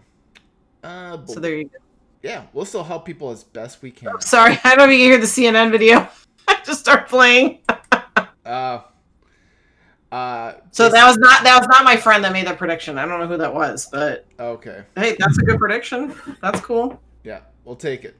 Uh, 0.83 1.23
so 1.25 1.39
there 1.39 1.55
you 1.55 1.65
go. 1.65 1.77
Yeah, 2.23 2.43
we'll 2.51 2.65
still 2.65 2.83
help 2.83 3.05
people 3.05 3.29
as 3.29 3.43
best 3.43 3.83
we 3.83 3.91
can. 3.91 4.09
Oh, 4.09 4.19
sorry, 4.19 4.59
I 4.63 4.75
don't 4.75 4.91
even 4.91 5.05
hear 5.05 5.17
the 5.19 5.27
CNN 5.27 5.71
video. 5.71 6.09
I 6.47 6.61
just 6.65 6.79
start 6.79 7.07
playing. 7.07 7.59
uh, 8.45 8.81
uh, 10.17 10.53
so 10.71 10.89
that 10.89 11.05
was 11.05 11.17
not 11.17 11.43
that 11.43 11.59
was 11.59 11.67
not 11.67 11.83
my 11.83 11.95
friend 11.95 12.23
that 12.23 12.33
made 12.33 12.47
that 12.47 12.57
prediction. 12.57 12.97
I 12.97 13.05
don't 13.05 13.19
know 13.19 13.27
who 13.27 13.37
that 13.37 13.53
was, 13.53 13.85
but 13.85 14.25
okay. 14.39 14.83
Hey, 14.95 15.15
that's 15.19 15.37
a 15.37 15.41
good 15.43 15.59
prediction. 15.59 16.15
That's 16.41 16.59
cool. 16.61 16.99
Yeah, 17.23 17.41
we'll 17.65 17.75
take 17.75 18.03
it. 18.03 18.15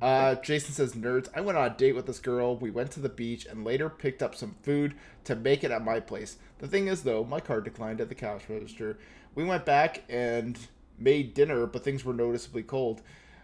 Uh, 0.00 0.36
Jason 0.36 0.72
says, 0.72 0.94
"Nerds, 0.94 1.28
I 1.34 1.42
went 1.42 1.58
on 1.58 1.70
a 1.70 1.74
date 1.76 1.94
with 1.94 2.06
this 2.06 2.20
girl. 2.20 2.56
We 2.56 2.70
went 2.70 2.90
to 2.92 3.00
the 3.00 3.10
beach 3.10 3.44
and 3.44 3.66
later 3.66 3.90
picked 3.90 4.22
up 4.22 4.34
some 4.34 4.56
food 4.62 4.94
to 5.24 5.36
make 5.36 5.62
it 5.62 5.70
at 5.70 5.84
my 5.84 6.00
place. 6.00 6.38
The 6.58 6.68
thing 6.68 6.86
is, 6.86 7.02
though, 7.02 7.22
my 7.22 7.40
card 7.40 7.64
declined 7.64 8.00
at 8.00 8.08
the 8.08 8.14
cash 8.14 8.42
register. 8.48 8.98
We 9.34 9.44
went 9.44 9.66
back 9.66 10.04
and 10.08 10.58
made 10.98 11.34
dinner, 11.34 11.66
but 11.66 11.84
things 11.84 12.02
were 12.02 12.14
noticeably 12.14 12.62
cold. 12.62 13.02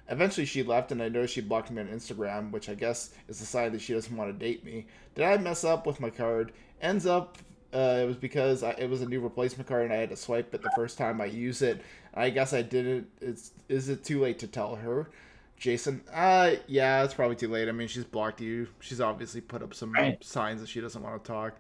Eventually, 0.09 0.47
she 0.47 0.63
left, 0.63 0.93
and 0.93 1.03
I 1.03 1.11
noticed 1.11 1.35
she 1.35 1.43
blocked 1.43 1.71
me 1.71 1.83
on 1.83 1.89
Instagram, 1.89 2.53
which 2.53 2.71
I 2.71 2.75
guess 2.75 3.11
is 3.29 3.43
a 3.43 3.47
sign 3.47 3.73
that 3.73 3.83
she 3.83 3.93
doesn't 3.93 4.17
want 4.17 4.31
to 4.33 4.47
date 4.47 4.65
me. 4.65 4.87
Did 5.15 5.27
I 5.27 5.37
mess 5.37 5.63
up 5.63 5.87
with 5.87 6.01
my 6.01 6.09
card? 6.09 6.53
Ends 6.81 7.05
up 7.05 7.37
Uh, 7.77 7.99
it 8.01 8.07
was 8.07 8.17
because 8.17 8.63
I, 8.63 8.71
it 8.71 8.89
was 8.89 9.03
a 9.03 9.07
new 9.07 9.21
replacement 9.21 9.69
card 9.69 9.85
and 9.85 9.93
I 9.93 9.97
had 9.97 10.09
to 10.09 10.17
swipe 10.17 10.55
it 10.55 10.63
the 10.63 10.71
first 10.75 10.97
time 10.97 11.21
I 11.21 11.27
use 11.27 11.61
it. 11.61 11.83
I 12.15 12.31
guess 12.31 12.55
I 12.55 12.63
didn't. 12.63 13.07
It's 13.21 13.51
is 13.69 13.91
it 13.91 14.03
too 14.03 14.23
late 14.23 14.39
to 14.39 14.47
tell 14.47 14.77
her, 14.77 15.11
Jason? 15.59 16.01
Uh, 16.11 16.53
yeah, 16.69 17.05
it's 17.05 17.13
probably 17.13 17.37
too 17.37 17.49
late. 17.49 17.69
I 17.69 17.73
mean, 17.73 17.87
she's 17.87 18.05
blocked 18.05 18.41
you. 18.41 18.69
She's 18.81 19.03
obviously 19.03 19.43
put 19.43 19.63
up 19.63 19.75
some 19.75 19.93
right. 19.93 20.23
signs 20.25 20.63
that 20.63 20.71
she 20.71 20.81
doesn't 20.81 21.03
want 21.03 21.23
to 21.23 21.29
talk. 21.31 21.57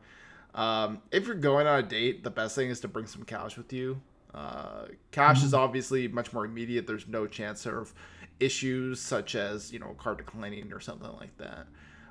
Um, 0.55 1.03
if 1.11 1.27
you're 1.27 1.37
going 1.37 1.67
on 1.67 1.81
a 1.81 1.83
date, 1.83 2.25
the 2.25 2.31
best 2.31 2.55
thing 2.57 2.71
is 2.71 2.81
to 2.81 2.89
bring 2.89 3.07
some 3.07 3.25
cash 3.25 3.59
with 3.59 3.71
you. 3.75 4.01
Uh, 4.35 4.87
cash 5.11 5.39
mm-hmm. 5.39 5.47
is 5.47 5.55
obviously 5.55 6.09
much 6.09 6.33
more 6.33 6.47
immediate. 6.47 6.87
There's 6.87 7.07
no 7.07 7.27
chance 7.27 7.67
of 7.67 7.93
issues 8.41 9.01
such 9.01 9.35
as 9.35 9.71
you 9.71 9.79
know 9.79 9.95
card 9.99 10.17
declining 10.17 10.73
or 10.73 10.81
something 10.81 11.13
like 11.19 11.37
that. 11.37 11.67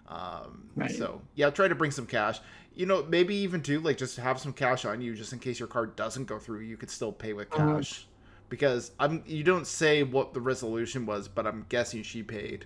Um, 0.08 0.70
right. 0.76 0.92
So 0.92 1.22
yeah, 1.36 1.50
try 1.50 1.68
to 1.68 1.76
bring 1.76 1.92
some 1.92 2.06
cash. 2.06 2.40
You 2.76 2.86
know, 2.86 3.04
maybe 3.04 3.36
even 3.36 3.62
too 3.62 3.80
like 3.80 3.98
just 3.98 4.18
have 4.18 4.40
some 4.40 4.54
cash 4.54 4.86
on 4.86 5.02
you 5.02 5.16
just 5.16 5.34
in 5.34 5.40
case 5.40 5.60
your 5.60 5.68
card 5.68 5.96
doesn't 5.96 6.26
go 6.26 6.40
through. 6.40 6.62
You 6.62 6.78
could 6.78 6.90
still 6.90 7.12
pay 7.12 7.34
with 7.34 7.52
uh-huh. 7.54 7.78
cash 7.78 8.08
because 8.50 8.92
I'm. 9.00 9.24
You 9.26 9.44
don't 9.44 9.68
say 9.68 10.04
what 10.04 10.34
the 10.34 10.42
resolution 10.42 11.06
was, 11.06 11.28
but 11.28 11.48
I'm 11.48 11.66
guessing 11.70 12.04
she 12.04 12.24
paid. 12.24 12.66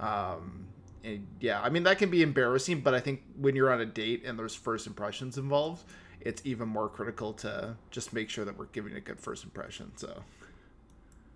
Um, 0.00 0.66
and 1.04 1.26
yeah, 1.40 1.60
I 1.60 1.68
mean 1.68 1.82
that 1.84 1.98
can 1.98 2.10
be 2.10 2.22
embarrassing, 2.22 2.80
but 2.80 2.94
I 2.94 3.00
think 3.00 3.22
when 3.36 3.56
you're 3.56 3.72
on 3.72 3.80
a 3.80 3.86
date 3.86 4.24
and 4.24 4.38
there's 4.38 4.54
first 4.54 4.86
impressions 4.86 5.38
involved, 5.38 5.84
it's 6.20 6.42
even 6.44 6.68
more 6.68 6.88
critical 6.88 7.32
to 7.34 7.76
just 7.90 8.12
make 8.12 8.30
sure 8.30 8.44
that 8.44 8.56
we're 8.56 8.66
giving 8.66 8.94
a 8.94 9.00
good 9.00 9.18
first 9.20 9.44
impression. 9.44 9.92
So 9.96 10.22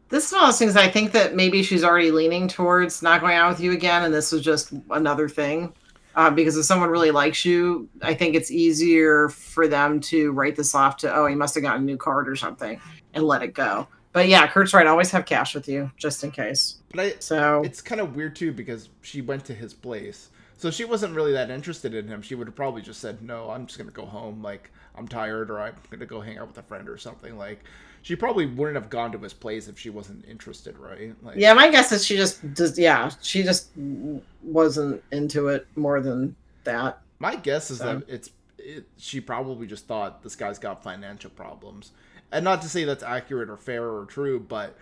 this 0.09 0.27
is 0.27 0.33
one 0.33 0.43
of 0.43 0.49
those 0.49 0.59
things 0.59 0.77
I 0.77 0.89
think 0.89 1.13
that 1.13 1.35
maybe 1.35 1.63
she's 1.63 1.85
already 1.85 2.11
leaning 2.11 2.49
towards 2.49 3.03
not 3.03 3.21
going 3.21 3.35
out 3.35 3.51
with 3.51 3.61
you 3.61 3.73
again, 3.73 4.05
and 4.05 4.15
this 4.15 4.33
was 4.33 4.43
just 4.43 4.73
another 4.91 5.29
thing. 5.29 5.73
Uh, 6.15 6.31
because 6.31 6.57
if 6.57 6.65
someone 6.65 6.89
really 6.89 7.11
likes 7.11 7.45
you, 7.45 7.91
I 8.01 8.15
think 8.15 8.35
it's 8.35 8.51
easier 8.51 9.29
for 9.29 9.69
them 9.69 10.01
to 10.01 10.33
write 10.33 10.57
this 10.57 10.75
off 10.75 10.97
to, 10.99 11.15
oh, 11.15 11.27
he 11.27 11.35
must 11.35 11.55
have 11.55 11.63
gotten 11.63 11.83
a 11.83 11.85
new 11.85 11.99
card 11.99 12.27
or 12.27 12.37
something, 12.37 12.81
and 13.13 13.25
let 13.25 13.43
it 13.43 13.53
go. 13.53 13.87
But 14.13 14.29
yeah, 14.29 14.47
Kurt's 14.47 14.73
right. 14.73 14.87
Always 14.87 15.11
have 15.11 15.27
cash 15.27 15.55
with 15.55 15.69
you 15.69 15.91
just 15.99 16.25
in 16.25 16.31
case. 16.31 16.77
But 16.91 17.01
I, 17.01 17.15
so 17.19 17.61
it's 17.63 17.83
kind 17.83 18.01
of 18.01 18.17
weird 18.17 18.35
too 18.35 18.51
because 18.51 18.89
she 19.03 19.21
went 19.21 19.45
to 19.45 19.55
his 19.55 19.75
place, 19.75 20.31
so 20.57 20.71
she 20.71 20.87
wasn't 20.87 21.15
really 21.15 21.33
that 21.33 21.51
interested 21.51 21.93
in 21.93 22.09
him. 22.09 22.23
She 22.23 22.35
would 22.35 22.47
have 22.47 22.57
probably 22.57 22.81
just 22.81 23.03
said, 23.03 23.21
"No, 23.21 23.51
I'm 23.51 23.67
just 23.67 23.77
gonna 23.77 23.91
go 23.91 24.07
home. 24.07 24.43
Like 24.43 24.71
I'm 24.95 25.07
tired, 25.07 25.51
or 25.51 25.61
I'm 25.61 25.75
gonna 25.91 26.07
go 26.07 26.23
hang 26.23 26.39
out 26.39 26.49
with 26.49 26.57
a 26.57 26.63
friend 26.63 26.89
or 26.89 26.97
something." 26.97 27.37
Like 27.37 27.63
she 28.07 28.15
probably 28.15 28.47
wouldn't 28.47 28.77
have 28.77 28.89
gone 28.89 29.11
to 29.11 29.19
his 29.19 29.33
place 29.33 29.67
if 29.67 29.81
she 29.81 29.91
wasn't 29.91 30.25
interested, 30.29 30.79
right? 30.79 31.13
Like, 31.25 31.39
yeah, 31.39 31.53
my 31.55 31.69
guess 31.69 31.91
is 31.91 32.07
she 32.07 32.15
just 32.15 32.55
does. 32.55 32.79
Yeah, 32.79 33.11
she 33.21 33.43
just 33.43 33.71
wasn't 34.45 35.03
into 35.11 35.49
it 35.49 35.67
more 35.75 36.01
than 36.01 36.37
that. 36.63 37.01
My 37.19 37.35
guess 37.35 37.69
is 37.69 37.79
so. 37.79 37.85
that 37.85 38.09
it's 38.09 38.31
it, 38.59 38.87
she 38.97 39.21
probably 39.21 39.67
just 39.67 39.89
thought 39.89 40.23
this 40.23 40.37
guy's 40.37 40.61
got 40.61 40.85
financial 40.85 41.31
problems, 41.31 41.91
and 42.31 42.45
not 42.45 42.63
to 42.63 42.69
say 42.69 42.85
that's 42.85 43.03
accurate 43.03 43.51
or 43.51 43.57
fair 43.57 43.83
or 43.83 44.05
true, 44.05 44.39
but 44.39 44.77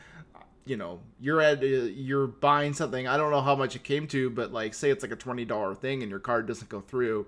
you 0.66 0.76
know 0.76 1.00
you're 1.18 1.40
at 1.40 1.62
you're 1.62 2.26
buying 2.26 2.74
something. 2.74 3.08
I 3.08 3.16
don't 3.16 3.30
know 3.30 3.40
how 3.40 3.56
much 3.56 3.74
it 3.74 3.84
came 3.84 4.06
to, 4.08 4.28
but 4.28 4.52
like 4.52 4.74
say 4.74 4.90
it's 4.90 5.02
like 5.02 5.12
a 5.12 5.16
twenty 5.16 5.46
dollar 5.46 5.74
thing 5.74 6.02
and 6.02 6.10
your 6.10 6.20
card 6.20 6.46
doesn't 6.46 6.68
go 6.68 6.82
through 6.82 7.24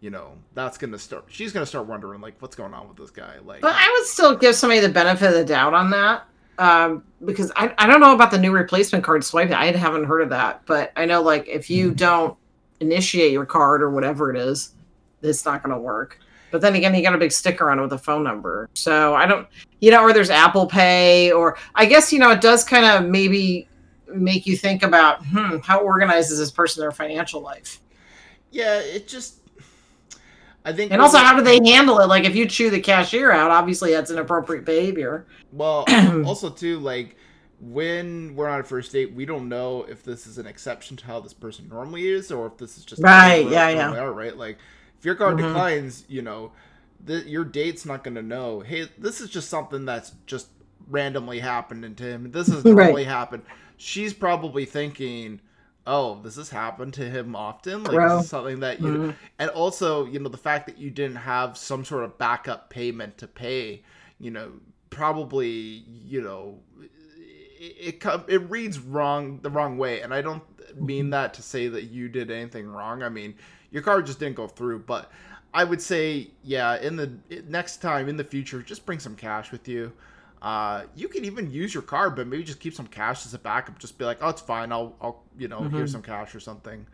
you 0.00 0.10
know 0.10 0.32
that's 0.54 0.78
gonna 0.78 0.98
start 0.98 1.24
she's 1.28 1.52
gonna 1.52 1.66
start 1.66 1.86
wondering 1.86 2.20
like 2.20 2.34
what's 2.40 2.56
going 2.56 2.72
on 2.72 2.88
with 2.88 2.96
this 2.96 3.10
guy 3.10 3.36
like 3.44 3.60
but 3.60 3.74
i 3.74 3.96
would 3.96 4.06
still 4.06 4.34
give 4.36 4.54
somebody 4.54 4.80
the 4.80 4.88
benefit 4.88 5.28
of 5.28 5.34
the 5.34 5.44
doubt 5.44 5.74
on 5.74 5.90
that 5.90 6.24
um, 6.58 7.04
because 7.24 7.50
I, 7.56 7.74
I 7.78 7.86
don't 7.86 8.00
know 8.00 8.14
about 8.14 8.30
the 8.30 8.38
new 8.38 8.52
replacement 8.52 9.02
card 9.02 9.24
swipe 9.24 9.50
i 9.50 9.66
haven't 9.72 10.04
heard 10.04 10.22
of 10.22 10.30
that 10.30 10.62
but 10.66 10.92
i 10.96 11.04
know 11.04 11.22
like 11.22 11.46
if 11.48 11.70
you 11.70 11.88
mm-hmm. 11.88 11.96
don't 11.96 12.36
initiate 12.80 13.32
your 13.32 13.46
card 13.46 13.82
or 13.82 13.90
whatever 13.90 14.30
it 14.30 14.38
is 14.38 14.74
it's 15.22 15.44
not 15.44 15.62
gonna 15.62 15.78
work. 15.78 16.18
But 16.50 16.60
then 16.60 16.74
again 16.74 16.94
he 16.94 17.02
got 17.02 17.14
a 17.14 17.18
big 17.18 17.32
sticker 17.32 17.70
on 17.70 17.78
it 17.78 17.82
with 17.82 17.92
a 17.92 17.98
phone 17.98 18.24
number. 18.24 18.68
So 18.74 19.14
i 19.14 19.26
don't 19.26 19.46
you 19.80 19.90
know 19.90 20.02
or 20.02 20.12
there's 20.12 20.30
apple 20.30 20.66
pay 20.66 21.30
or 21.32 21.56
i 21.74 21.86
guess 21.86 22.12
you 22.12 22.18
know 22.18 22.30
it 22.30 22.40
does 22.40 22.64
kind 22.64 22.84
of 22.84 23.08
maybe 23.08 23.68
make 24.12 24.46
you 24.46 24.56
think 24.56 24.82
about 24.82 25.24
hmm 25.26 25.58
how 25.58 25.80
organized 25.80 26.32
is 26.32 26.38
this 26.38 26.50
person 26.50 26.80
their 26.80 26.92
financial 26.92 27.40
life? 27.40 27.80
Yeah 28.50 28.80
it 28.80 29.06
just 29.06 29.39
I 30.64 30.72
think. 30.72 30.92
And 30.92 31.00
also, 31.00 31.18
how 31.18 31.36
do 31.36 31.42
they 31.42 31.60
handle 31.70 32.00
it? 32.00 32.06
Like, 32.06 32.24
if 32.24 32.36
you 32.36 32.46
chew 32.46 32.70
the 32.70 32.80
cashier 32.80 33.30
out, 33.30 33.50
obviously 33.50 33.92
that's 33.92 34.10
an 34.10 34.16
inappropriate 34.16 34.64
behavior. 34.64 35.26
Well, 35.52 35.84
also 36.26 36.50
too, 36.50 36.78
like 36.78 37.16
when 37.60 38.34
we're 38.34 38.48
on 38.48 38.60
a 38.60 38.64
first 38.64 38.92
date, 38.92 39.12
we 39.12 39.24
don't 39.24 39.48
know 39.48 39.84
if 39.84 40.02
this 40.02 40.26
is 40.26 40.38
an 40.38 40.46
exception 40.46 40.96
to 40.98 41.06
how 41.06 41.20
this 41.20 41.34
person 41.34 41.68
normally 41.68 42.08
is, 42.08 42.30
or 42.32 42.46
if 42.46 42.56
this 42.56 42.78
is 42.78 42.84
just 42.84 43.02
right. 43.02 43.48
Yeah, 43.48 43.68
yeah. 43.70 43.94
Are 43.98 44.12
right. 44.12 44.36
Like, 44.36 44.58
if 44.98 45.04
your 45.04 45.14
card 45.14 45.36
mm-hmm. 45.36 45.48
declines, 45.48 46.04
you 46.08 46.22
know, 46.22 46.52
your 47.06 47.44
date's 47.44 47.86
not 47.86 48.04
going 48.04 48.14
to 48.14 48.22
know. 48.22 48.60
Hey, 48.60 48.88
this 48.98 49.20
is 49.20 49.30
just 49.30 49.48
something 49.48 49.84
that's 49.84 50.12
just 50.26 50.48
randomly 50.88 51.38
happened 51.38 51.96
to 51.96 52.04
him. 52.04 52.30
This 52.30 52.48
has 52.48 52.64
normally 52.66 53.04
right. 53.04 53.06
happened. 53.06 53.42
She's 53.76 54.12
probably 54.12 54.64
thinking 54.66 55.40
oh, 55.86 56.20
does 56.22 56.36
this 56.36 56.50
happen 56.50 56.90
to 56.92 57.08
him 57.08 57.34
often? 57.34 57.84
Like, 57.84 57.96
this 58.08 58.24
is 58.24 58.30
something 58.30 58.60
that 58.60 58.80
you, 58.80 58.86
mm-hmm. 58.86 59.10
and 59.38 59.50
also, 59.50 60.06
you 60.06 60.18
know, 60.18 60.28
the 60.28 60.36
fact 60.36 60.66
that 60.66 60.78
you 60.78 60.90
didn't 60.90 61.16
have 61.16 61.56
some 61.56 61.84
sort 61.84 62.04
of 62.04 62.18
backup 62.18 62.70
payment 62.70 63.18
to 63.18 63.26
pay, 63.26 63.82
you 64.18 64.30
know, 64.30 64.52
probably, 64.90 65.84
you 65.86 66.20
know, 66.20 66.58
it 67.58 68.04
it, 68.04 68.24
it 68.28 68.50
reads 68.50 68.78
wrong 68.78 69.40
the 69.42 69.50
wrong 69.50 69.78
way, 69.78 70.00
and 70.00 70.14
I 70.14 70.22
don't 70.22 70.42
mean 70.80 71.04
mm-hmm. 71.04 71.10
that 71.10 71.34
to 71.34 71.42
say 71.42 71.68
that 71.68 71.84
you 71.84 72.08
did 72.08 72.30
anything 72.30 72.68
wrong. 72.68 73.02
I 73.02 73.08
mean, 73.08 73.34
your 73.70 73.82
card 73.82 74.06
just 74.06 74.18
didn't 74.18 74.36
go 74.36 74.46
through, 74.48 74.80
but 74.80 75.10
I 75.52 75.64
would 75.64 75.82
say, 75.82 76.30
yeah, 76.44 76.78
in 76.80 76.96
the 76.96 77.12
next 77.48 77.78
time 77.78 78.08
in 78.08 78.16
the 78.16 78.24
future, 78.24 78.62
just 78.62 78.86
bring 78.86 78.98
some 78.98 79.16
cash 79.16 79.50
with 79.50 79.66
you. 79.66 79.92
Uh, 80.42 80.84
you 80.94 81.08
can 81.08 81.24
even 81.24 81.50
use 81.50 81.74
your 81.74 81.82
card, 81.82 82.16
but 82.16 82.26
maybe 82.26 82.42
just 82.42 82.60
keep 82.60 82.74
some 82.74 82.86
cash 82.86 83.26
as 83.26 83.34
a 83.34 83.38
backup. 83.38 83.78
Just 83.78 83.98
be 83.98 84.04
like, 84.04 84.18
oh, 84.22 84.28
it's 84.28 84.40
fine. 84.40 84.72
I'll, 84.72 84.96
I'll, 85.00 85.22
you 85.38 85.48
know, 85.48 85.60
mm-hmm. 85.60 85.76
here's 85.76 85.92
some 85.92 86.02
cash 86.02 86.34
or 86.34 86.40
something. 86.40 86.86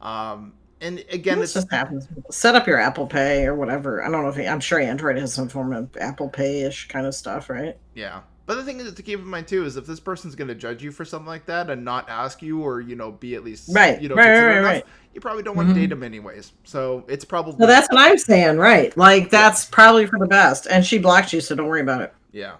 Um, 0.00 0.52
and 0.82 1.04
again, 1.10 1.38
this 1.40 1.54
just 1.54 1.70
happens. 1.70 2.08
Set 2.30 2.54
up 2.54 2.66
your 2.66 2.78
Apple 2.78 3.06
Pay 3.06 3.46
or 3.46 3.54
whatever. 3.54 4.02
I 4.02 4.10
don't 4.10 4.22
know 4.22 4.28
if 4.28 4.36
he, 4.36 4.46
I'm 4.46 4.60
sure 4.60 4.80
Android 4.80 5.18
has 5.18 5.32
some 5.32 5.48
form 5.48 5.72
of 5.72 5.94
Apple 5.98 6.28
Pay 6.28 6.62
ish 6.62 6.88
kind 6.88 7.06
of 7.06 7.14
stuff, 7.14 7.50
right? 7.50 7.76
Yeah. 7.94 8.20
But 8.50 8.56
the 8.56 8.64
thing 8.64 8.80
is 8.80 8.92
to 8.92 9.02
keep 9.02 9.20
in 9.20 9.26
mind 9.26 9.46
too 9.46 9.64
is 9.64 9.76
if 9.76 9.86
this 9.86 10.00
person's 10.00 10.34
going 10.34 10.48
to 10.48 10.56
judge 10.56 10.82
you 10.82 10.90
for 10.90 11.04
something 11.04 11.28
like 11.28 11.46
that 11.46 11.70
and 11.70 11.84
not 11.84 12.08
ask 12.08 12.42
you 12.42 12.62
or 12.62 12.80
you 12.80 12.96
know 12.96 13.12
be 13.12 13.36
at 13.36 13.44
least 13.44 13.68
right, 13.72 14.02
you 14.02 14.08
know 14.08 14.16
right, 14.16 14.28
right, 14.28 14.46
right, 14.46 14.62
right. 14.62 14.86
you 15.14 15.20
probably 15.20 15.44
don't 15.44 15.54
want 15.54 15.68
mm-hmm. 15.68 15.76
to 15.76 15.80
date 15.82 15.92
him 15.92 16.02
anyways. 16.02 16.50
So 16.64 17.04
it's 17.06 17.24
probably 17.24 17.54
well, 17.54 17.68
that's 17.68 17.88
what 17.92 18.00
I'm 18.00 18.18
saying, 18.18 18.58
right? 18.58 18.96
Like 18.96 19.30
that's 19.30 19.66
yeah. 19.66 19.74
probably 19.74 20.06
for 20.06 20.18
the 20.18 20.26
best. 20.26 20.66
And 20.66 20.84
she 20.84 20.98
blocked 20.98 21.32
you, 21.32 21.40
so 21.40 21.54
don't 21.54 21.68
worry 21.68 21.82
about 21.82 22.00
it. 22.00 22.12
Yeah. 22.32 22.56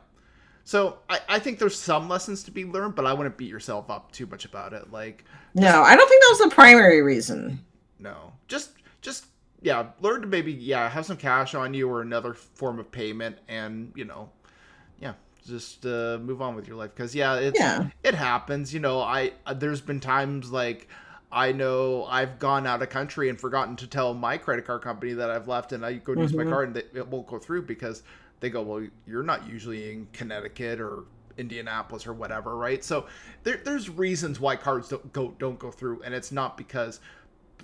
So 0.71 0.99
I, 1.09 1.19
I 1.29 1.39
think 1.41 1.59
there's 1.59 1.77
some 1.77 2.09
lessons 2.09 2.45
to 2.45 2.53
be 2.53 2.65
learned, 2.65 2.95
but 2.95 3.05
I 3.05 3.12
wouldn't 3.12 3.37
beat 3.37 3.50
yourself 3.50 3.91
up 3.91 4.12
too 4.12 4.27
much 4.27 4.45
about 4.45 4.73
it. 4.73 4.93
Like 4.93 5.25
No, 5.53 5.83
I 5.83 5.97
don't 5.97 6.09
think 6.09 6.23
that 6.23 6.29
was 6.31 6.49
the 6.49 6.55
primary 6.55 7.03
reason. 7.03 7.65
No. 7.99 8.33
Just 8.47 8.71
just 9.03 9.27
yeah, 9.62 9.89
learn 10.00 10.21
to 10.21 10.29
maybe 10.29 10.53
yeah, 10.53 10.89
have 10.89 11.05
some 11.07 11.17
cash 11.17 11.57
on 11.57 11.75
you 11.75 11.89
or 11.89 12.03
another 12.03 12.35
form 12.35 12.79
of 12.79 12.93
payment 12.93 13.39
and, 13.49 13.91
you 13.97 14.05
know, 14.05 14.31
yeah, 15.00 15.15
just 15.45 15.85
uh, 15.87 16.19
move 16.23 16.41
on 16.41 16.55
with 16.55 16.69
your 16.69 16.77
life 16.77 16.93
because 16.95 17.17
yeah, 17.17 17.35
it's 17.35 17.59
yeah. 17.59 17.89
it 18.05 18.15
happens, 18.15 18.73
you 18.73 18.79
know, 18.79 19.00
I 19.00 19.33
uh, 19.47 19.55
there's 19.55 19.81
been 19.81 19.99
times 19.99 20.53
like 20.53 20.87
I 21.33 21.50
know 21.50 22.05
I've 22.05 22.39
gone 22.39 22.65
out 22.69 22.81
of 22.81 22.91
country 22.91 23.29
and 23.29 23.41
forgotten 23.41 23.75
to 23.75 23.89
tell 23.89 24.15
my 24.15 24.39
credit 24.39 24.67
card 24.67 24.83
company 24.83 25.15
that 25.15 25.31
I've 25.31 25.49
left, 25.49 25.73
and 25.73 25.85
I 25.85 25.95
go 25.95 26.12
mm-hmm. 26.12 26.23
use 26.23 26.33
my 26.33 26.45
mm-hmm. 26.45 26.53
card 26.53 26.69
and 26.69 26.77
it 26.77 27.09
won't 27.09 27.27
go 27.27 27.41
through 27.41 27.62
because 27.62 28.05
they 28.40 28.50
go, 28.50 28.62
well, 28.62 28.87
you're 29.06 29.23
not 29.23 29.49
usually 29.49 29.92
in 29.92 30.09
Connecticut 30.12 30.80
or 30.80 31.04
Indianapolis 31.37 32.06
or 32.06 32.12
whatever, 32.12 32.56
right? 32.56 32.82
So 32.85 33.06
there, 33.44 33.61
there's 33.64 33.88
reasons 33.88 34.40
why 34.40 34.56
cards 34.56 34.88
don't 34.88 35.12
go 35.12 35.35
don't 35.38 35.59
go 35.59 35.70
through, 35.70 36.02
and 36.02 36.14
it's 36.14 36.32
not 36.32 36.56
because 36.56 37.00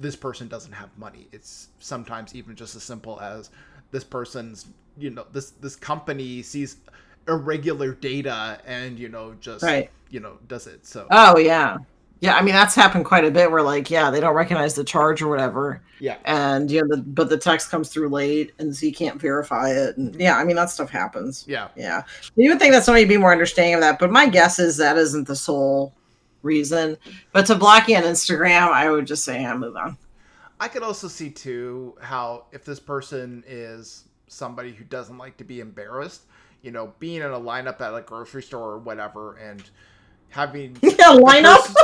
this 0.01 0.17
person 0.17 0.49
doesn't 0.49 0.73
have 0.73 0.91
money. 0.97 1.29
It's 1.33 1.69
sometimes 1.79 2.35
even 2.35 2.55
just 2.55 2.77
as 2.77 2.83
simple 2.83 3.21
as 3.21 3.51
this 3.91 4.05
person's, 4.05 4.67
you 4.99 5.11
know, 5.11 5.27
this 5.33 5.51
this 5.51 5.77
company 5.77 6.43
sees 6.43 6.77
irregular 7.29 7.93
data 7.93 8.61
and 8.67 8.99
you 8.99 9.09
know 9.09 9.35
just 9.41 9.63
right. 9.63 9.91
you 10.11 10.21
know 10.21 10.39
does 10.49 10.67
it. 10.67 10.87
So 10.87 11.07
oh 11.11 11.39
yeah, 11.39 11.79
yeah, 12.21 12.35
I 12.35 12.43
mean 12.43 12.55
that's 12.55 12.75
happened 12.75 13.05
quite 13.05 13.25
a 13.25 13.31
bit. 13.31 13.51
Where 13.51 13.63
like, 13.63 13.91
yeah, 13.91 14.11
they 14.11 14.21
don't 14.21 14.35
recognize 14.35 14.75
the 14.75 14.85
charge 14.85 15.21
or 15.21 15.29
whatever. 15.29 15.83
Yeah. 16.01 16.17
And 16.25 16.71
you 16.71 16.83
know, 16.83 16.97
the, 16.97 17.03
but 17.03 17.29
the 17.29 17.37
text 17.37 17.71
comes 17.71 17.91
through 17.91 18.09
late, 18.09 18.53
and 18.59 18.75
so 18.75 18.87
you 18.87 18.93
can't 18.93 19.21
verify 19.21 19.71
it. 19.71 19.97
And 19.97 20.15
yeah, 20.15 20.37
I 20.37 20.45
mean 20.45 20.57
that 20.57 20.71
stuff 20.71 20.89
happens. 20.89 21.45
Yeah. 21.47 21.69
Yeah. 21.77 22.03
You 22.37 22.51
would 22.51 22.59
think 22.59 22.73
that 22.73 22.85
somebody 22.85 23.05
would 23.05 23.11
be 23.11 23.19
more 23.19 23.33
understanding 23.33 23.75
of 23.75 23.81
that, 23.81 23.99
but 23.99 24.11
my 24.11 24.29
guess 24.29 24.59
is 24.59 24.79
that 24.79 24.97
isn't 24.97 25.27
the 25.27 25.37
sole 25.37 25.93
reason. 26.43 26.97
But 27.33 27.47
to 27.47 27.55
block 27.55 27.89
you 27.89 27.97
on 27.97 28.05
Instagram, 28.05 28.73
I 28.73 28.91
would 28.91 29.07
just 29.07 29.25
say, 29.25 29.45
I 29.45 29.55
move 29.57 29.77
on. 29.77 29.99
I 30.59 30.69
could 30.69 30.83
also 30.83 31.09
see 31.09 31.29
too 31.29 31.97
how 32.01 32.47
if 32.51 32.65
this 32.65 32.81
person 32.81 33.45
is 33.47 34.05
somebody 34.27 34.73
who 34.73 34.85
doesn't 34.85 35.19
like 35.19 35.37
to 35.37 35.45
be 35.45 35.61
embarrassed, 35.61 36.23
you 36.63 36.71
know, 36.71 36.95
being 36.99 37.17
in 37.17 37.31
a 37.31 37.39
lineup 37.39 37.81
at 37.83 37.95
a 37.95 38.01
grocery 38.01 38.43
store 38.43 38.71
or 38.71 38.79
whatever, 38.79 39.37
and 39.37 39.63
having 40.31 40.77
yeah 40.83 41.15
lineup 41.15 41.75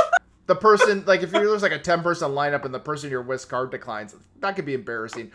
the 0.45 0.55
person 0.55 1.03
like 1.05 1.23
if 1.23 1.31
there's 1.31 1.61
like 1.61 1.71
a 1.71 1.79
10 1.79 2.03
person 2.03 2.31
lineup 2.31 2.65
and 2.65 2.73
the 2.73 2.79
person 2.79 3.09
you're 3.09 3.21
with 3.21 3.47
card 3.47 3.71
declines 3.71 4.15
that 4.39 4.55
could 4.55 4.65
be 4.65 4.73
embarrassing 4.73 5.31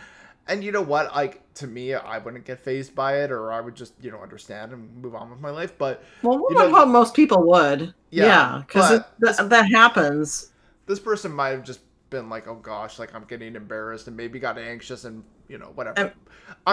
And 0.48 0.64
you 0.64 0.72
know 0.72 0.82
what? 0.82 1.14
Like 1.14 1.42
to 1.54 1.66
me, 1.66 1.92
I 1.94 2.16
wouldn't 2.18 2.46
get 2.46 2.58
fazed 2.58 2.94
by 2.94 3.22
it, 3.22 3.30
or 3.30 3.52
I 3.52 3.60
would 3.60 3.74
just 3.74 3.92
you 4.00 4.10
know 4.10 4.20
understand 4.20 4.72
and 4.72 4.96
move 4.96 5.14
on 5.14 5.30
with 5.30 5.40
my 5.40 5.50
life. 5.50 5.76
But 5.76 6.02
well, 6.22 6.42
you 6.48 6.56
know, 6.56 6.86
most 6.86 7.14
people 7.14 7.46
would. 7.48 7.92
Yeah, 8.10 8.62
because 8.66 9.02
yeah, 9.22 9.32
th- 9.32 9.48
that 9.50 9.70
happens. 9.70 10.52
This 10.86 10.98
person 10.98 11.32
might 11.32 11.50
have 11.50 11.64
just 11.64 11.80
been 12.08 12.30
like, 12.30 12.48
"Oh 12.48 12.54
gosh, 12.54 12.98
like 12.98 13.14
I'm 13.14 13.24
getting 13.24 13.56
embarrassed," 13.56 14.08
and 14.08 14.16
maybe 14.16 14.38
got 14.38 14.56
anxious 14.56 15.04
and 15.04 15.22
you 15.48 15.58
know 15.58 15.72
whatever. 15.74 16.14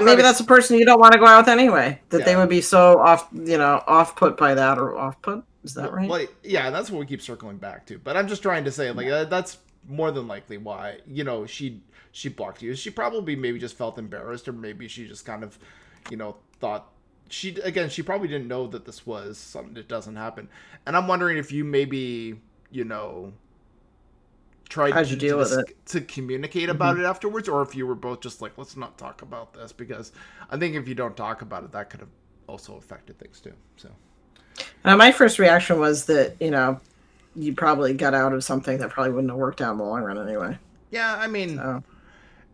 maybe 0.01 0.21
that's 0.21 0.39
a 0.39 0.45
person 0.45 0.77
you 0.77 0.85
don't 0.85 0.99
want 0.99 1.11
to 1.11 1.19
go 1.19 1.25
out 1.25 1.41
with 1.41 1.49
anyway. 1.49 1.99
That 2.09 2.19
yeah. 2.19 2.25
they 2.25 2.35
would 2.37 2.47
be 2.47 2.61
so 2.61 2.99
off, 2.99 3.27
you 3.33 3.57
know, 3.57 3.83
off 3.87 4.15
put 4.15 4.37
by 4.37 4.53
that 4.53 4.77
or 4.77 4.97
off 4.97 5.21
put. 5.21 5.43
Is 5.65 5.73
that 5.73 5.91
right? 5.91 6.07
Like, 6.07 6.33
yeah, 6.43 6.69
that's 6.69 6.89
what 6.89 6.99
we 6.99 7.05
keep 7.05 7.21
circling 7.21 7.57
back 7.57 7.85
to. 7.87 7.97
But 7.97 8.15
I'm 8.15 8.27
just 8.27 8.41
trying 8.41 8.63
to 8.65 8.71
say, 8.71 8.91
like, 8.91 9.07
uh, 9.07 9.25
that's 9.25 9.57
more 9.87 10.11
than 10.11 10.27
likely 10.27 10.57
why 10.57 10.99
you 11.07 11.23
know 11.23 11.45
she 11.45 11.81
she 12.11 12.29
blocked 12.29 12.61
you. 12.61 12.75
She 12.75 12.89
probably 12.89 13.35
maybe 13.35 13.59
just 13.59 13.75
felt 13.75 13.97
embarrassed, 13.97 14.47
or 14.47 14.53
maybe 14.53 14.87
she 14.87 15.07
just 15.07 15.25
kind 15.25 15.43
of, 15.43 15.57
you 16.09 16.17
know, 16.17 16.37
thought 16.59 16.91
she 17.29 17.55
again 17.61 17.89
she 17.89 18.03
probably 18.03 18.27
didn't 18.27 18.47
know 18.47 18.67
that 18.67 18.85
this 18.85 19.05
was 19.05 19.37
something 19.37 19.73
that 19.73 19.87
doesn't 19.87 20.15
happen. 20.15 20.47
And 20.85 20.95
I'm 20.95 21.07
wondering 21.07 21.37
if 21.37 21.51
you 21.51 21.63
maybe 21.63 22.39
you 22.71 22.83
know 22.83 23.33
tried 24.69 24.93
How'd 24.93 25.07
you 25.07 25.15
to, 25.15 25.19
deal 25.19 25.37
with 25.37 25.53
it? 25.53 25.85
to 25.87 26.01
communicate 26.01 26.69
about 26.69 26.95
mm-hmm. 26.95 27.05
it 27.05 27.07
afterwards, 27.07 27.49
or 27.49 27.61
if 27.61 27.75
you 27.75 27.87
were 27.87 27.95
both 27.95 28.21
just 28.21 28.41
like, 28.41 28.57
let's 28.57 28.75
not 28.75 28.97
talk 28.97 29.21
about 29.21 29.53
this 29.53 29.71
because 29.71 30.11
I 30.49 30.57
think 30.57 30.75
if 30.75 30.87
you 30.87 30.95
don't 30.95 31.15
talk 31.15 31.41
about 31.41 31.63
it, 31.63 31.71
that 31.71 31.89
could 31.89 31.99
have 31.99 32.09
also 32.47 32.75
affected 32.75 33.17
things 33.19 33.39
too. 33.39 33.53
So, 33.77 33.89
uh, 34.85 34.97
my 34.97 35.11
first 35.11 35.39
reaction 35.39 35.79
was 35.79 36.05
that 36.05 36.35
you 36.39 36.51
know 36.51 36.79
you 37.35 37.53
probably 37.53 37.93
got 37.93 38.13
out 38.13 38.33
of 38.33 38.43
something 38.43 38.77
that 38.77 38.89
probably 38.89 39.11
wouldn't 39.11 39.31
have 39.31 39.39
worked 39.39 39.61
out 39.61 39.73
in 39.73 39.77
the 39.77 39.83
long 39.83 40.03
run 40.03 40.17
anyway. 40.17 40.57
Yeah, 40.91 41.15
I 41.15 41.27
mean, 41.27 41.57
so. 41.57 41.83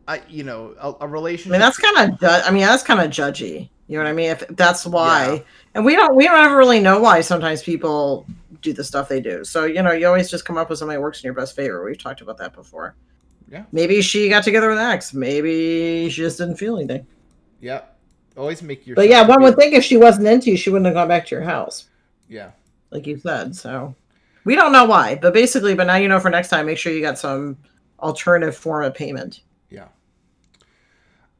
I 0.08 0.22
you 0.28 0.44
know 0.44 0.76
a, 0.80 1.06
a 1.06 1.08
relationship. 1.08 1.52
I 1.52 1.54
mean, 1.54 1.62
that's 1.62 1.78
kind 1.78 2.14
of 2.14 2.20
ju- 2.20 2.28
I 2.28 2.52
mean 2.52 2.64
that's 2.64 2.84
kind 2.84 3.00
of 3.00 3.12
judgy. 3.12 3.70
You 3.88 3.98
know 3.98 4.04
what 4.04 4.10
I 4.10 4.14
mean? 4.14 4.30
If 4.30 4.48
that's 4.50 4.86
why, 4.86 5.34
yeah. 5.34 5.42
and 5.76 5.86
we 5.86 5.96
don't 5.96 6.16
we 6.16 6.26
don't 6.26 6.44
ever 6.44 6.58
really 6.58 6.80
know 6.80 7.00
why 7.00 7.22
sometimes 7.22 7.62
people 7.62 8.26
do 8.62 8.74
the 8.74 8.84
stuff 8.84 9.10
they 9.10 9.20
do. 9.20 9.44
So 9.44 9.66
you 9.66 9.82
know, 9.82 9.92
you 9.92 10.08
always 10.08 10.30
just 10.30 10.46
come 10.46 10.58
up 10.58 10.70
with 10.70 10.80
somebody 10.80 10.98
that 10.98 11.02
works 11.02 11.22
in 11.22 11.28
your 11.28 11.34
best 11.34 11.56
favor. 11.56 11.84
We've 11.84 11.98
talked 11.98 12.22
about 12.22 12.38
that 12.38 12.54
before. 12.54 12.96
Yeah. 13.52 13.66
Maybe 13.74 14.02
she 14.02 14.30
got 14.30 14.44
together 14.44 14.70
with 14.70 14.80
X. 14.80 15.14
Maybe 15.14 16.10
she 16.10 16.22
just 16.22 16.38
didn't 16.38 16.56
feel 16.56 16.78
anything. 16.78 17.06
Yeah. 17.60 17.82
Always 18.38 18.62
make 18.62 18.88
your. 18.88 18.96
But 18.96 19.10
yeah, 19.10 19.28
one 19.28 19.44
would 19.44 19.58
think 19.58 19.74
if 19.74 19.84
she 19.84 19.98
wasn't 19.98 20.28
into 20.28 20.52
you, 20.52 20.58
she 20.58 20.70
wouldn't 20.70 20.86
have 20.86 20.96
gone 20.96 21.10
back 21.10 21.26
to 21.28 21.36
your 21.36 21.44
house. 21.44 21.88
Yeah. 22.32 22.52
Like 22.92 23.06
you 23.06 23.20
said, 23.20 23.56
so 23.56 23.94
we 24.46 24.56
don't 24.56 24.72
know 24.72 24.86
why, 24.86 25.16
but 25.16 25.34
basically, 25.34 25.76
but 25.76 25.86
now 25.86 25.98
you 25.98 26.08
know 26.08 26.20
for 26.20 26.30
next 26.30 26.48
time, 26.48 26.66
make 26.66 26.78
sure 26.78 26.94
you 26.94 27.02
got 27.02 27.20
some 27.20 27.58
alternative 28.00 28.56
form 28.56 28.86
of 28.86 28.96
payment. 28.96 29.42
Yeah. 29.70 29.90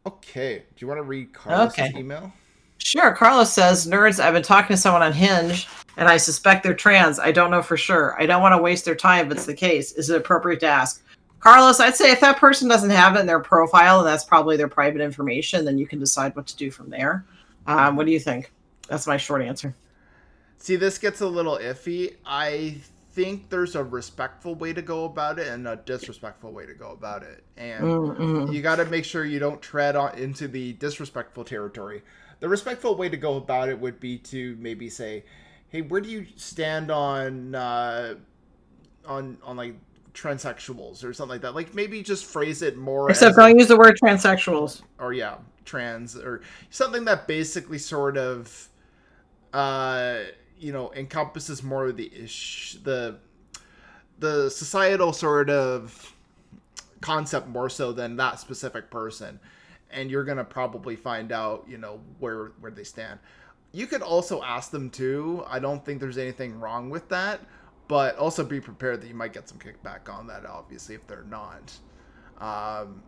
Okay. 0.06 0.58
Do 0.58 0.76
you 0.78 0.88
want 0.88 0.98
to 0.98 1.04
read 1.04 1.34
Carlos' 1.34 1.72
okay. 1.72 1.94
email? 1.96 2.32
Sure. 2.78 3.14
Carlos 3.14 3.52
says, 3.54 3.88
Nerds, 3.88 4.20
I've 4.20 4.34
been 4.34 4.44
talking 4.44 4.76
to 4.76 4.82
someone 4.82 5.02
on 5.02 5.14
Hinge 5.14 5.68
and 5.96 6.10
I 6.10 6.18
suspect 6.18 6.64
they're 6.64 6.74
trans. 6.74 7.20
I 7.20 7.32
don't 7.32 7.52
know 7.52 7.62
for 7.62 7.78
sure. 7.78 8.22
I 8.22 8.26
don't 8.26 8.42
want 8.42 8.54
to 8.54 8.62
waste 8.62 8.84
their 8.84 8.96
time 8.96 9.28
if 9.28 9.32
it's 9.32 9.46
the 9.46 9.54
case. 9.54 9.94
Is 9.94 10.10
it 10.10 10.18
appropriate 10.18 10.60
to 10.62 10.68
ask? 10.68 11.04
Carlos, 11.40 11.80
I'd 11.80 11.96
say 11.96 12.12
if 12.12 12.20
that 12.20 12.38
person 12.38 12.68
doesn't 12.68 12.90
have 12.90 13.16
it 13.16 13.20
in 13.20 13.26
their 13.28 13.40
profile 13.40 14.00
and 14.00 14.08
that's 14.08 14.26
probably 14.26 14.58
their 14.58 14.68
private 14.68 15.00
information, 15.00 15.64
then 15.64 15.78
you 15.78 15.88
can 15.88 16.00
decide 16.00 16.36
what 16.36 16.48
to 16.48 16.58
do 16.58 16.70
from 16.70 16.90
there. 16.90 17.26
Um, 17.66 17.96
what 17.96 18.06
do 18.06 18.12
you 18.12 18.20
think? 18.20 18.52
That's 18.90 19.08
my 19.08 19.16
short 19.16 19.42
answer. 19.42 19.74
See, 20.62 20.76
this 20.76 21.00
gets 21.00 21.22
a 21.22 21.28
little 21.28 21.58
iffy. 21.58 22.18
I 22.24 22.78
think 23.14 23.50
there's 23.50 23.76
a 23.76 23.84
respectful 23.84 24.54
way 24.54 24.74
to 24.74 24.82
go 24.84 25.06
about 25.06 25.40
it 25.40 25.48
and 25.48 25.68
a 25.68 25.76
disrespectful 25.76 26.52
way 26.52 26.68
to 26.68 26.76
go 26.76 26.92
about 26.92 27.24
it. 27.24 27.44
And 27.58 27.84
mm-hmm. 27.84 28.52
you 28.52 28.62
got 28.62 28.76
to 28.76 28.86
make 28.86 29.04
sure 29.04 29.26
you 29.26 29.40
don't 29.40 29.60
tread 29.60 29.96
on 29.96 30.16
into 30.20 30.48
the 30.48 30.74
disrespectful 30.74 31.46
territory. 31.46 32.04
The 32.42 32.48
respectful 32.48 32.96
way 32.96 33.10
to 33.10 33.18
go 33.18 33.38
about 33.38 33.70
it 33.70 33.80
would 33.80 34.00
be 34.00 34.20
to 34.20 34.56
maybe 34.60 34.88
say, 34.88 35.24
"Hey, 35.70 35.82
where 35.82 36.00
do 36.00 36.10
you 36.10 36.28
stand 36.36 36.92
on 36.92 37.56
uh, 37.56 38.16
on 39.08 39.40
on 39.42 39.58
like 39.58 39.74
transsexuals 40.14 41.04
or 41.04 41.12
something 41.12 41.34
like 41.34 41.42
that?" 41.42 41.56
Like 41.56 41.74
maybe 41.74 42.04
just 42.04 42.26
phrase 42.26 42.62
it 42.62 42.78
more. 42.78 43.10
Except 43.10 43.36
don't 43.36 43.58
use 43.58 43.68
the 43.68 43.78
word 43.78 43.98
transsexuals. 44.00 44.84
Or 45.00 45.12
yeah, 45.12 45.38
trans 45.66 46.16
or 46.16 46.42
something 46.70 47.06
that 47.06 47.28
basically 47.28 47.80
sort 47.80 48.16
of, 48.16 48.70
uh, 49.54 50.20
you 50.62 50.72
know, 50.72 50.94
encompasses 50.94 51.64
more 51.64 51.88
of 51.88 51.98
the 51.98 52.12
ish 52.14 52.78
the 52.84 53.18
the 54.20 54.50
societal 54.50 55.12
sort 55.12 55.50
of 55.50 56.16
concept 57.02 57.48
more 57.48 57.70
so 57.70 57.92
than 57.92 58.16
that 58.16 58.40
specific 58.40 58.92
person 58.92 59.40
and 59.92 60.10
you're 60.10 60.24
gonna 60.24 60.44
probably 60.44 60.96
find 60.96 61.32
out, 61.32 61.66
you 61.68 61.78
know, 61.78 62.00
where 62.20 62.52
where 62.60 62.72
they 62.72 62.84
stand. 62.84 63.20
You 63.72 63.88
could 63.88 64.02
also 64.02 64.42
ask 64.44 64.72
them 64.72 64.90
too. 64.90 65.44
I 65.48 65.60
don't 65.60 65.84
think 65.86 66.00
there's 66.00 66.18
anything 66.18 66.60
wrong 66.60 66.90
with 66.90 67.08
that, 67.10 67.42
but 67.88 68.18
also 68.18 68.44
be 68.44 68.60
prepared 68.60 69.02
that 69.02 69.08
you 69.08 69.16
might 69.16 69.34
get 69.34 69.48
some 69.48 69.60
kickback 69.60 70.10
on 70.14 70.28
that. 70.28 70.46
Obviously, 70.46 70.96
if 70.96 71.08
they're 71.08 71.26
not. 71.30 71.78
Um, 72.40 73.04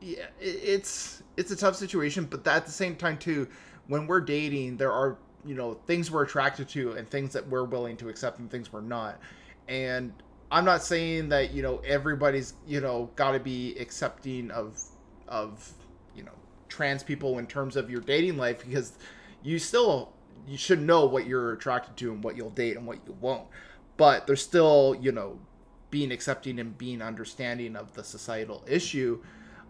yeah, 0.00 0.26
it, 0.40 0.60
it's 0.62 1.22
it's 1.36 1.50
a 1.50 1.56
tough 1.56 1.76
situation, 1.76 2.24
but 2.24 2.46
at 2.46 2.66
the 2.66 2.72
same 2.72 2.96
time 2.96 3.18
too, 3.18 3.48
when 3.86 4.06
we're 4.06 4.20
dating, 4.20 4.76
there 4.76 4.92
are 4.92 5.18
you 5.44 5.54
know 5.54 5.74
things 5.86 6.10
we're 6.10 6.24
attracted 6.24 6.68
to 6.70 6.92
and 6.92 7.08
things 7.08 7.32
that 7.32 7.46
we're 7.48 7.64
willing 7.64 7.96
to 7.98 8.08
accept 8.08 8.38
and 8.38 8.50
things 8.50 8.72
we're 8.72 8.80
not. 8.80 9.20
And 9.68 10.12
I'm 10.50 10.64
not 10.64 10.82
saying 10.82 11.28
that 11.30 11.52
you 11.52 11.62
know 11.62 11.78
everybody's 11.86 12.54
you 12.66 12.80
know 12.80 13.10
got 13.16 13.32
to 13.32 13.40
be 13.40 13.76
accepting 13.78 14.50
of 14.50 14.78
of 15.28 15.72
you 16.18 16.24
know, 16.24 16.32
trans 16.68 17.02
people 17.02 17.38
in 17.38 17.46
terms 17.46 17.76
of 17.76 17.88
your 17.88 18.00
dating 18.00 18.36
life 18.36 18.64
because 18.64 18.92
you 19.42 19.58
still 19.58 20.12
you 20.46 20.58
should 20.58 20.82
know 20.82 21.06
what 21.06 21.26
you're 21.26 21.52
attracted 21.52 21.96
to 21.96 22.12
and 22.12 22.24
what 22.24 22.36
you'll 22.36 22.50
date 22.50 22.76
and 22.76 22.86
what 22.86 22.98
you 23.06 23.16
won't. 23.20 23.46
But 23.96 24.26
there's 24.26 24.42
still, 24.42 24.96
you 25.00 25.12
know, 25.12 25.38
being 25.90 26.10
accepting 26.10 26.58
and 26.58 26.76
being 26.76 27.00
understanding 27.02 27.76
of 27.76 27.94
the 27.94 28.02
societal 28.02 28.64
issue, 28.66 29.22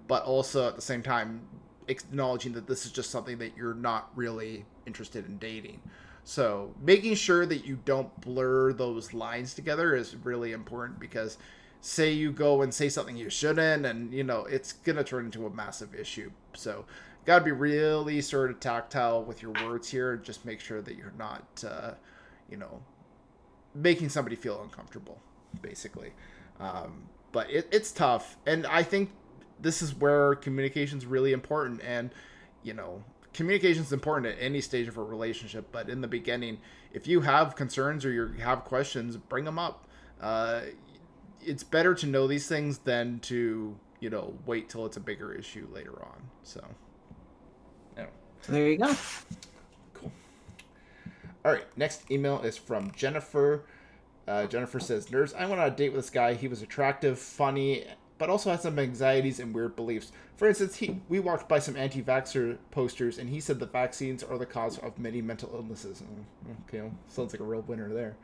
but 0.06 0.24
also 0.24 0.68
at 0.68 0.76
the 0.76 0.82
same 0.82 1.02
time 1.02 1.42
acknowledging 1.88 2.52
that 2.52 2.66
this 2.66 2.86
is 2.86 2.92
just 2.92 3.10
something 3.10 3.38
that 3.38 3.56
you're 3.56 3.74
not 3.74 4.10
really 4.14 4.64
interested 4.86 5.26
in 5.26 5.38
dating. 5.38 5.80
So 6.24 6.74
making 6.82 7.14
sure 7.14 7.46
that 7.46 7.64
you 7.64 7.78
don't 7.84 8.20
blur 8.20 8.72
those 8.74 9.14
lines 9.14 9.54
together 9.54 9.96
is 9.96 10.14
really 10.14 10.52
important 10.52 11.00
because 11.00 11.38
say 11.80 12.12
you 12.12 12.32
go 12.32 12.62
and 12.62 12.74
say 12.74 12.88
something 12.88 13.16
you 13.16 13.30
shouldn't 13.30 13.86
and 13.86 14.12
you 14.12 14.24
know 14.24 14.44
it's 14.44 14.72
gonna 14.72 15.04
turn 15.04 15.26
into 15.26 15.46
a 15.46 15.50
massive 15.50 15.94
issue. 15.94 16.30
So 16.54 16.84
gotta 17.24 17.44
be 17.44 17.52
really 17.52 18.20
sort 18.20 18.50
of 18.50 18.60
tactile 18.60 19.22
with 19.22 19.42
your 19.42 19.52
words 19.64 19.88
here 19.88 20.12
and 20.12 20.22
just 20.22 20.44
make 20.44 20.60
sure 20.60 20.82
that 20.82 20.96
you're 20.96 21.14
not 21.18 21.64
uh, 21.66 21.92
you 22.50 22.56
know 22.58 22.82
making 23.74 24.08
somebody 24.08 24.36
feel 24.36 24.60
uncomfortable 24.62 25.18
basically. 25.62 26.12
Um, 26.60 27.08
but 27.32 27.50
it, 27.50 27.68
it's 27.72 27.92
tough. 27.92 28.36
And 28.46 28.66
i 28.66 28.82
think 28.82 29.10
this 29.60 29.82
is 29.82 29.94
where 29.94 30.34
communication 30.34 30.98
is 30.98 31.06
really 31.06 31.32
important 31.32 31.80
and 31.82 32.10
you 32.62 32.72
know 32.72 33.02
communication 33.32 33.82
is 33.82 33.92
important 33.92 34.26
at 34.26 34.36
any 34.40 34.60
stage 34.60 34.88
of 34.88 34.96
a 34.96 35.02
relationship 35.02 35.68
but 35.72 35.88
in 35.88 36.00
the 36.00 36.08
beginning 36.08 36.58
if 36.92 37.06
you 37.06 37.20
have 37.20 37.54
concerns 37.54 38.04
or 38.04 38.12
you 38.12 38.26
have 38.42 38.64
questions 38.64 39.16
bring 39.16 39.44
them 39.44 39.58
up 39.58 39.86
uh, 40.20 40.60
it's 41.40 41.62
better 41.62 41.94
to 41.94 42.06
know 42.06 42.26
these 42.26 42.46
things 42.48 42.78
than 42.78 43.20
to 43.20 43.76
you 44.00 44.10
know 44.10 44.34
wait 44.46 44.68
till 44.68 44.86
it's 44.86 44.96
a 44.96 45.00
bigger 45.00 45.32
issue 45.32 45.66
later 45.72 46.02
on. 46.02 46.22
So, 46.42 46.64
yeah. 47.96 48.06
there 48.48 48.68
you 48.68 48.78
go. 48.78 48.94
Cool. 49.94 50.12
All 51.44 51.52
right, 51.52 51.66
next 51.76 52.10
email 52.10 52.40
is 52.40 52.56
from 52.56 52.90
Jennifer. 52.92 53.64
Uh, 54.26 54.46
Jennifer 54.46 54.80
says, 54.80 55.06
"Nerds, 55.06 55.34
I 55.34 55.46
went 55.46 55.60
on 55.60 55.68
a 55.68 55.74
date 55.74 55.92
with 55.92 56.02
this 56.02 56.10
guy. 56.10 56.34
He 56.34 56.48
was 56.48 56.62
attractive, 56.62 57.18
funny, 57.18 57.84
but 58.18 58.28
also 58.28 58.50
had 58.50 58.60
some 58.60 58.78
anxieties 58.78 59.40
and 59.40 59.54
weird 59.54 59.76
beliefs. 59.76 60.12
For 60.36 60.48
instance, 60.48 60.76
he 60.76 61.00
we 61.08 61.20
walked 61.20 61.48
by 61.48 61.58
some 61.58 61.76
anti-vaxxer 61.76 62.58
posters, 62.70 63.18
and 63.18 63.30
he 63.30 63.40
said 63.40 63.58
the 63.58 63.66
vaccines 63.66 64.22
are 64.22 64.38
the 64.38 64.46
cause 64.46 64.78
of 64.78 64.98
many 64.98 65.22
mental 65.22 65.50
illnesses. 65.54 66.02
Oh, 66.02 66.56
okay, 66.68 66.82
well, 66.82 66.94
sounds 67.08 67.32
like 67.32 67.40
a 67.40 67.44
real 67.44 67.62
winner 67.62 67.92
there." 67.92 68.16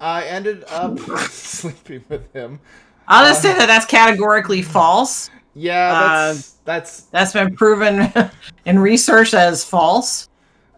I 0.00 0.24
ended 0.24 0.64
up 0.68 0.98
sleeping 1.30 2.04
with 2.08 2.32
him. 2.32 2.60
I'll 3.08 3.26
just 3.26 3.44
um, 3.44 3.52
say 3.52 3.58
that 3.58 3.66
that's 3.66 3.86
categorically 3.86 4.62
false. 4.62 5.30
Yeah, 5.54 5.90
that's 5.90 6.50
uh, 6.50 6.52
that's 6.64 7.00
that's 7.04 7.32
been 7.32 7.56
proven 7.56 8.12
in 8.66 8.78
research 8.78 9.34
as 9.34 9.64
false. 9.64 10.28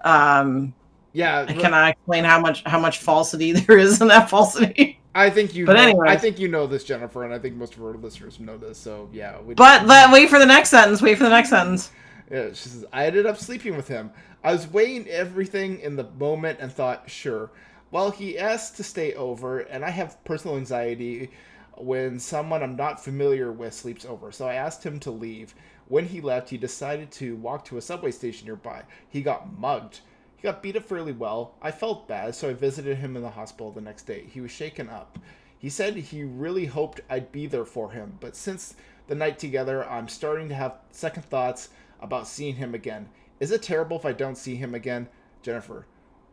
Um, 0.03 0.73
yeah, 1.13 1.45
can 1.47 1.75
I 1.75 1.91
explain 1.91 2.25
how 2.25 2.41
much 2.41 2.63
how 2.65 2.79
much 2.79 2.99
falsity 2.99 3.53
there 3.61 3.79
is 3.79 4.01
in 4.01 4.09
that 4.09 4.31
falsity? 4.31 5.00
I 5.15 5.31
think 5.31 5.55
you. 5.55 5.67
But 5.67 5.77
anyway, 5.77 6.09
I 6.09 6.17
think 6.17 6.39
you 6.39 6.49
know 6.49 6.67
this, 6.67 6.85
Jennifer, 6.85 7.25
and 7.25 7.35
I 7.35 7.39
think 7.39 7.57
most 7.57 7.75
of 7.75 7.83
our 7.83 7.95
listeners 7.95 8.39
know 8.39 8.57
this. 8.57 8.79
So 8.79 9.09
yeah. 9.13 9.39
But 9.57 9.87
let 9.87 10.13
wait 10.13 10.29
for 10.29 10.39
the 10.39 10.47
next 10.47 10.71
sentence. 10.71 11.03
Wait 11.03 11.17
for 11.17 11.25
the 11.25 11.31
next 11.31 11.51
sentence. 11.51 11.91
Yeah, 12.31 12.49
she 12.49 12.69
says 12.69 12.85
I 12.93 13.07
ended 13.07 13.27
up 13.27 13.37
sleeping 13.37 13.77
with 13.77 13.89
him. 13.89 14.13
I 14.43 14.53
was 14.53 14.69
weighing 14.69 15.09
everything 15.09 15.81
in 15.81 15.97
the 15.97 16.09
moment 16.19 16.61
and 16.61 16.73
thought, 16.73 17.11
sure, 17.11 17.51
well, 17.91 18.11
he 18.11 18.39
asked 18.39 18.77
to 18.77 18.85
stay 18.85 19.15
over, 19.15 19.61
and 19.61 19.85
I 19.85 19.91
have 19.91 20.23
personal 20.25 20.57
anxiety 20.57 21.31
when 21.77 22.19
someone 22.19 22.63
I'm 22.63 22.77
not 22.77 23.03
familiar 23.03 23.53
with 23.53 23.75
sleeps 23.75 24.05
over, 24.05 24.33
so 24.33 24.47
I 24.47 24.55
asked 24.55 24.85
him 24.85 25.01
to 25.01 25.11
leave. 25.11 25.55
When 25.89 26.07
he 26.07 26.21
left, 26.21 26.51
he 26.51 26.57
decided 26.57 27.11
to 27.13 27.35
walk 27.37 27.65
to 27.67 27.79
a 27.79 27.83
subway 27.83 28.13
station 28.13 28.47
nearby. 28.47 28.85
He 29.09 29.23
got 29.23 29.59
mugged. 29.59 30.01
He 30.41 30.49
got 30.49 30.63
beat 30.63 30.77
up 30.77 30.85
fairly 30.85 31.13
well. 31.13 31.53
I 31.61 31.71
felt 31.71 32.09
bad, 32.09 32.35
so 32.35 32.49
I 32.49 32.55
visited 32.55 32.97
him 32.97 33.15
in 33.15 33.21
the 33.21 33.29
hospital 33.29 33.71
the 33.71 33.83
next 33.83 34.05
day. 34.05 34.25
He 34.33 34.41
was 34.41 34.51
shaken 34.51 34.89
up. 34.89 35.19
He 35.59 35.69
said 35.69 35.95
he 35.97 36.25
really 36.25 36.65
hoped 36.65 37.03
I'd 37.11 37.31
be 37.31 37.47
there 37.47 37.67
for 37.67 37.91
him, 37.91 38.17
but 38.21 38.35
since 38.35 38.75
the 39.07 39.15
night 39.15 39.39
together, 39.39 39.87
I'm 39.87 40.09
starting 40.09 40.49
to 40.49 40.55
have 40.55 40.79
second 40.93 41.27
thoughts 41.27 41.69
about 42.01 42.27
seeing 42.27 42.55
him 42.55 42.75
again. 42.75 43.11
Is 43.39 43.51
it 43.51 43.63
terrible 43.63 43.99
if 43.99 44.07
I 44.07 44.13
don't 44.13 44.39
see 44.39 44.57
him 44.57 44.75
again? 44.75 45.09
Jennifer. 45.43 45.85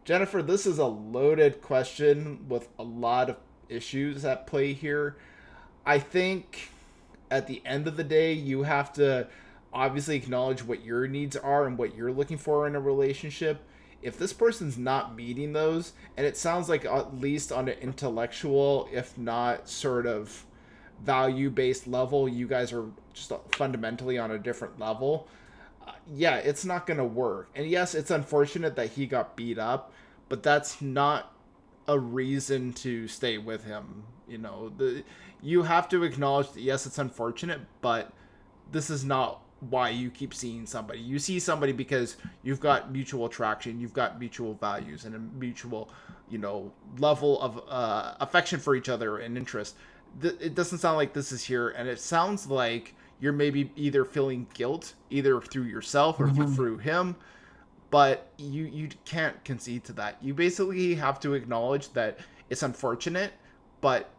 Jennifer, 0.05 0.41
this 0.41 0.65
is 0.65 0.77
a 0.77 0.85
loaded 0.85 1.61
question 1.61 2.45
with 2.47 2.69
a 2.79 2.83
lot 2.83 3.29
of 3.29 3.35
issues 3.67 4.23
at 4.23 4.47
play 4.47 4.71
here. 4.71 5.17
I 5.85 5.99
think 5.99 6.69
at 7.29 7.47
the 7.47 7.61
end 7.65 7.89
of 7.89 7.97
the 7.97 8.05
day, 8.05 8.31
you 8.31 8.63
have 8.63 8.93
to 8.93 9.27
obviously 9.73 10.15
acknowledge 10.15 10.63
what 10.63 10.85
your 10.85 11.07
needs 11.07 11.35
are 11.35 11.67
and 11.67 11.77
what 11.77 11.93
you're 11.93 12.13
looking 12.13 12.37
for 12.37 12.65
in 12.67 12.73
a 12.73 12.79
relationship 12.79 13.66
if 14.07 14.17
this 14.17 14.31
person's 14.31 14.77
not 14.77 15.17
meeting 15.17 15.51
those, 15.51 15.91
and 16.15 16.25
it 16.25 16.37
sounds 16.37 16.69
like 16.69 16.85
at 16.85 17.19
least 17.19 17.51
on 17.51 17.67
an 17.67 17.77
intellectual, 17.79 18.87
if 18.89 19.17
not 19.17 19.67
sort 19.67 20.05
of 20.07 20.45
value 21.03 21.49
based 21.49 21.87
level, 21.87 22.29
you 22.29 22.47
guys 22.47 22.71
are 22.71 22.85
just 23.13 23.33
fundamentally 23.51 24.17
on 24.17 24.31
a 24.31 24.39
different 24.39 24.79
level. 24.79 25.27
Uh, 25.85 25.91
yeah, 26.15 26.37
it's 26.37 26.63
not 26.63 26.87
going 26.87 26.97
to 26.97 27.03
work. 27.03 27.49
And 27.53 27.67
yes, 27.67 27.93
it's 27.93 28.09
unfortunate 28.09 28.77
that 28.77 28.91
he 28.91 29.07
got 29.07 29.35
beat 29.35 29.59
up, 29.59 29.91
but 30.29 30.41
that's 30.41 30.81
not 30.81 31.33
a 31.85 31.99
reason 31.99 32.71
to 32.73 33.09
stay 33.09 33.37
with 33.37 33.65
him. 33.65 34.03
You 34.25 34.37
know, 34.37 34.71
the 34.77 35.03
you 35.41 35.63
have 35.63 35.89
to 35.89 36.03
acknowledge 36.03 36.51
that 36.51 36.61
yes, 36.61 36.85
it's 36.85 36.97
unfortunate, 36.97 37.59
but 37.81 38.13
this 38.71 38.89
is 38.89 39.03
not 39.03 39.41
why 39.59 39.89
you 39.89 40.09
keep 40.09 40.33
seeing 40.33 40.65
somebody. 40.65 40.99
You 40.99 41.19
see 41.19 41.39
somebody 41.39 41.71
because 41.71 42.17
you've 42.43 42.59
got 42.59 42.91
mutual 42.91 43.25
attraction, 43.25 43.79
you've 43.79 43.93
got 43.93 44.19
mutual 44.19 44.53
values, 44.55 45.05
and 45.05 45.15
a 45.15 45.19
mutual, 45.19 45.89
you 46.29 46.37
know, 46.37 46.71
level 46.99 47.41
of 47.41 47.61
uh, 47.67 48.13
affection 48.19 48.59
for 48.59 48.75
each 48.75 48.89
other 48.89 49.17
and 49.17 49.37
interest. 49.37 49.75
it 50.21 50.55
doesn't 50.55 50.77
sound 50.77 50.97
like 50.97 51.13
this 51.13 51.31
is 51.31 51.43
here, 51.43 51.69
and 51.69 51.87
it 51.87 51.99
sounds 51.99 52.47
like 52.47 52.93
you're 53.19 53.33
maybe 53.33 53.71
either 53.75 54.05
feeling 54.05 54.47
guilt, 54.53 54.93
either 55.09 55.41
through 55.41 55.63
yourself 55.63 56.19
or 56.19 56.27
mm-hmm. 56.27 56.53
through 56.53 56.77
him. 56.77 57.15
But 57.89 58.31
you 58.37 58.65
you 58.65 58.89
can't 59.05 59.41
concede 59.45 59.85
to 59.85 59.93
that. 59.93 60.17
You 60.21 60.33
basically 60.33 60.95
have 60.95 61.19
to 61.21 61.33
acknowledge 61.33 61.93
that 61.93 62.19
it's 62.49 62.61
unfortunate, 62.61 63.31
but 63.79 64.09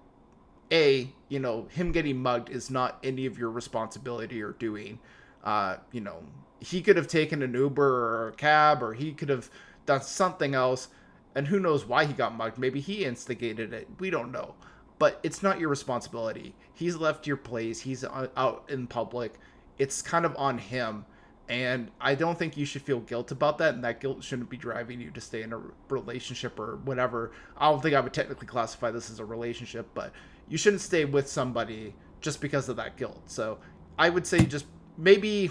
a 0.73 1.13
you 1.29 1.39
know 1.39 1.67
him 1.71 1.93
getting 1.93 2.23
mugged 2.23 2.51
is 2.51 2.71
not 2.71 2.99
any 3.03 3.27
of 3.27 3.39
your 3.39 3.51
responsibility 3.51 4.43
or 4.43 4.53
doing 4.53 4.99
uh, 5.45 5.77
you 5.93 6.01
know, 6.01 6.23
he 6.61 6.83
could 6.83 6.97
have 6.97 7.09
taken 7.09 7.43
an 7.43 7.55
Uber 7.55 7.85
or 7.87 8.29
a 8.29 8.33
cab, 8.33 8.83
or 8.83 8.95
he 8.95 9.13
could 9.13 9.29
have 9.29 9.51
done 9.87 10.03
something 10.03 10.55
else. 10.55 10.89
And 11.35 11.47
who 11.47 11.61
knows 11.61 11.85
why 11.85 12.05
he 12.05 12.13
got 12.13 12.35
mugged? 12.37 12.59
Maybe 12.59 12.81
he 12.81 13.05
instigated 13.05 13.73
it. 13.73 13.89
We 14.01 14.11
don't 14.11 14.33
know. 14.33 14.55
But 14.99 15.21
it's 15.23 15.43
not 15.43 15.61
your 15.61 15.69
responsibility. 15.69 16.55
He's 16.75 16.97
left 16.97 17.27
your 17.27 17.37
place. 17.37 17.81
He's 17.81 18.05
out 18.05 18.65
in 18.69 18.89
public. 18.89 19.35
It's 19.79 20.03
kind 20.03 20.25
of 20.25 20.35
on 20.37 20.59
him. 20.59 21.05
And 21.49 21.91
I 22.01 22.15
don't 22.15 22.39
think 22.39 22.57
you 22.57 22.67
should 22.67 22.83
feel 22.83 23.01
guilt 23.01 23.31
about 23.31 23.59
that. 23.59 23.75
And 23.75 23.85
that 23.85 24.01
guilt 24.01 24.25
shouldn't 24.25 24.51
be 24.51 24.57
driving 24.57 25.01
you 25.01 25.11
to 25.13 25.21
stay 25.21 25.43
in 25.43 25.53
a 25.53 25.61
relationship 25.89 26.59
or 26.59 26.77
whatever. 26.85 27.33
I 27.57 27.71
don't 27.71 27.81
think 27.81 27.95
I 27.95 28.01
would 28.01 28.13
technically 28.13 28.49
classify 28.49 28.91
this 28.91 29.09
as 29.11 29.21
a 29.21 29.25
relationship, 29.25 29.89
but 29.95 30.13
you 30.49 30.59
shouldn't 30.59 30.83
stay 30.83 31.05
with 31.05 31.29
somebody 31.29 31.95
just 32.21 32.41
because 32.41 32.69
of 32.69 32.77
that 32.77 32.97
guilt. 32.97 33.23
So 33.27 33.59
I 33.99 34.11
would 34.11 34.27
say 34.27 34.45
just 34.45 34.67
maybe 34.99 35.51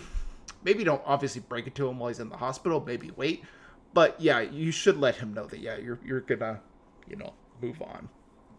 maybe 0.64 0.84
don't 0.84 1.02
obviously 1.06 1.42
break 1.42 1.66
it 1.66 1.74
to 1.76 1.88
him 1.88 1.98
while 1.98 2.10
he's 2.10 2.20
in 2.20 2.30
the 2.30 2.38
hospital. 2.38 2.84
Maybe 2.86 3.12
wait, 3.16 3.44
but 3.94 4.20
yeah, 4.20 4.42
you 4.42 4.72
should 4.72 5.00
let 5.00 5.16
him 5.16 5.34
know 5.34 5.48
that 5.48 5.60
yeah, 5.60 5.78
you're 5.78 6.00
you're 6.06 6.22
gonna 6.22 6.60
you 7.10 7.16
know 7.16 7.34
move 7.62 7.82
on. 7.82 8.10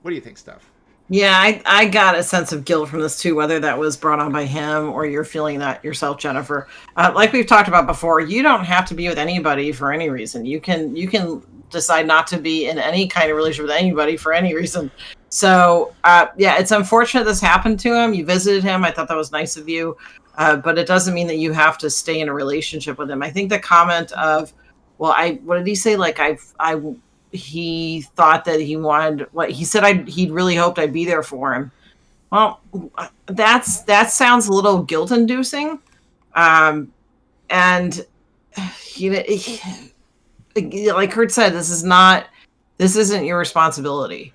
What 0.02 0.10
do 0.10 0.14
you 0.14 0.22
think, 0.22 0.38
Steph? 0.38 0.70
Yeah, 1.10 1.32
I, 1.34 1.62
I 1.64 1.86
got 1.86 2.16
a 2.16 2.22
sense 2.22 2.52
of 2.52 2.66
guilt 2.66 2.90
from 2.90 3.00
this 3.00 3.18
too, 3.18 3.34
whether 3.34 3.58
that 3.60 3.78
was 3.78 3.96
brought 3.96 4.18
on 4.20 4.30
by 4.30 4.44
him 4.44 4.90
or 4.90 5.06
you're 5.06 5.24
feeling 5.24 5.58
that 5.60 5.82
yourself, 5.82 6.18
Jennifer. 6.18 6.68
Uh, 6.96 7.12
like 7.14 7.32
we've 7.32 7.46
talked 7.46 7.66
about 7.66 7.86
before, 7.86 8.20
you 8.20 8.42
don't 8.42 8.64
have 8.64 8.84
to 8.86 8.94
be 8.94 9.08
with 9.08 9.16
anybody 9.16 9.72
for 9.72 9.90
any 9.90 10.10
reason. 10.10 10.44
You 10.44 10.60
can 10.60 10.94
you 10.94 11.08
can 11.08 11.42
decide 11.70 12.06
not 12.06 12.26
to 12.26 12.38
be 12.38 12.68
in 12.68 12.78
any 12.78 13.06
kind 13.06 13.30
of 13.30 13.36
relationship 13.36 13.68
with 13.68 13.76
anybody 13.76 14.16
for 14.16 14.32
any 14.34 14.54
reason. 14.54 14.90
So 15.30 15.94
uh, 16.04 16.26
yeah, 16.36 16.58
it's 16.58 16.72
unfortunate 16.72 17.24
this 17.24 17.40
happened 17.40 17.80
to 17.80 17.94
him. 17.94 18.12
You 18.12 18.26
visited 18.26 18.62
him. 18.62 18.84
I 18.84 18.90
thought 18.90 19.08
that 19.08 19.16
was 19.16 19.32
nice 19.32 19.56
of 19.56 19.68
you. 19.68 19.96
Uh, 20.38 20.56
but 20.56 20.78
it 20.78 20.86
doesn't 20.86 21.14
mean 21.14 21.26
that 21.26 21.38
you 21.38 21.52
have 21.52 21.76
to 21.76 21.90
stay 21.90 22.20
in 22.20 22.28
a 22.28 22.32
relationship 22.32 22.96
with 22.96 23.10
him. 23.10 23.22
I 23.22 23.30
think 23.30 23.50
the 23.50 23.58
comment 23.58 24.12
of, 24.12 24.52
well, 24.98 25.10
I 25.10 25.40
what 25.44 25.58
did 25.58 25.66
he 25.66 25.74
say? 25.74 25.96
Like 25.96 26.20
I 26.20 26.38
I 26.60 26.80
he 27.32 28.02
thought 28.14 28.44
that 28.44 28.60
he 28.60 28.76
wanted 28.76 29.26
what 29.32 29.50
he 29.50 29.64
said. 29.64 29.82
I 29.82 29.94
he 30.04 30.30
really 30.30 30.54
hoped 30.54 30.78
I'd 30.78 30.92
be 30.92 31.04
there 31.04 31.24
for 31.24 31.52
him. 31.52 31.72
Well, 32.30 32.60
that's 33.26 33.82
that 33.82 34.12
sounds 34.12 34.46
a 34.46 34.52
little 34.52 34.82
guilt 34.82 35.10
inducing, 35.10 35.80
um, 36.34 36.92
and 37.50 38.06
you 38.94 39.10
know, 39.10 40.94
like 40.94 41.10
Kurt 41.10 41.32
said, 41.32 41.52
this 41.52 41.70
is 41.70 41.82
not 41.82 42.28
this 42.76 42.94
isn't 42.94 43.24
your 43.24 43.38
responsibility, 43.38 44.32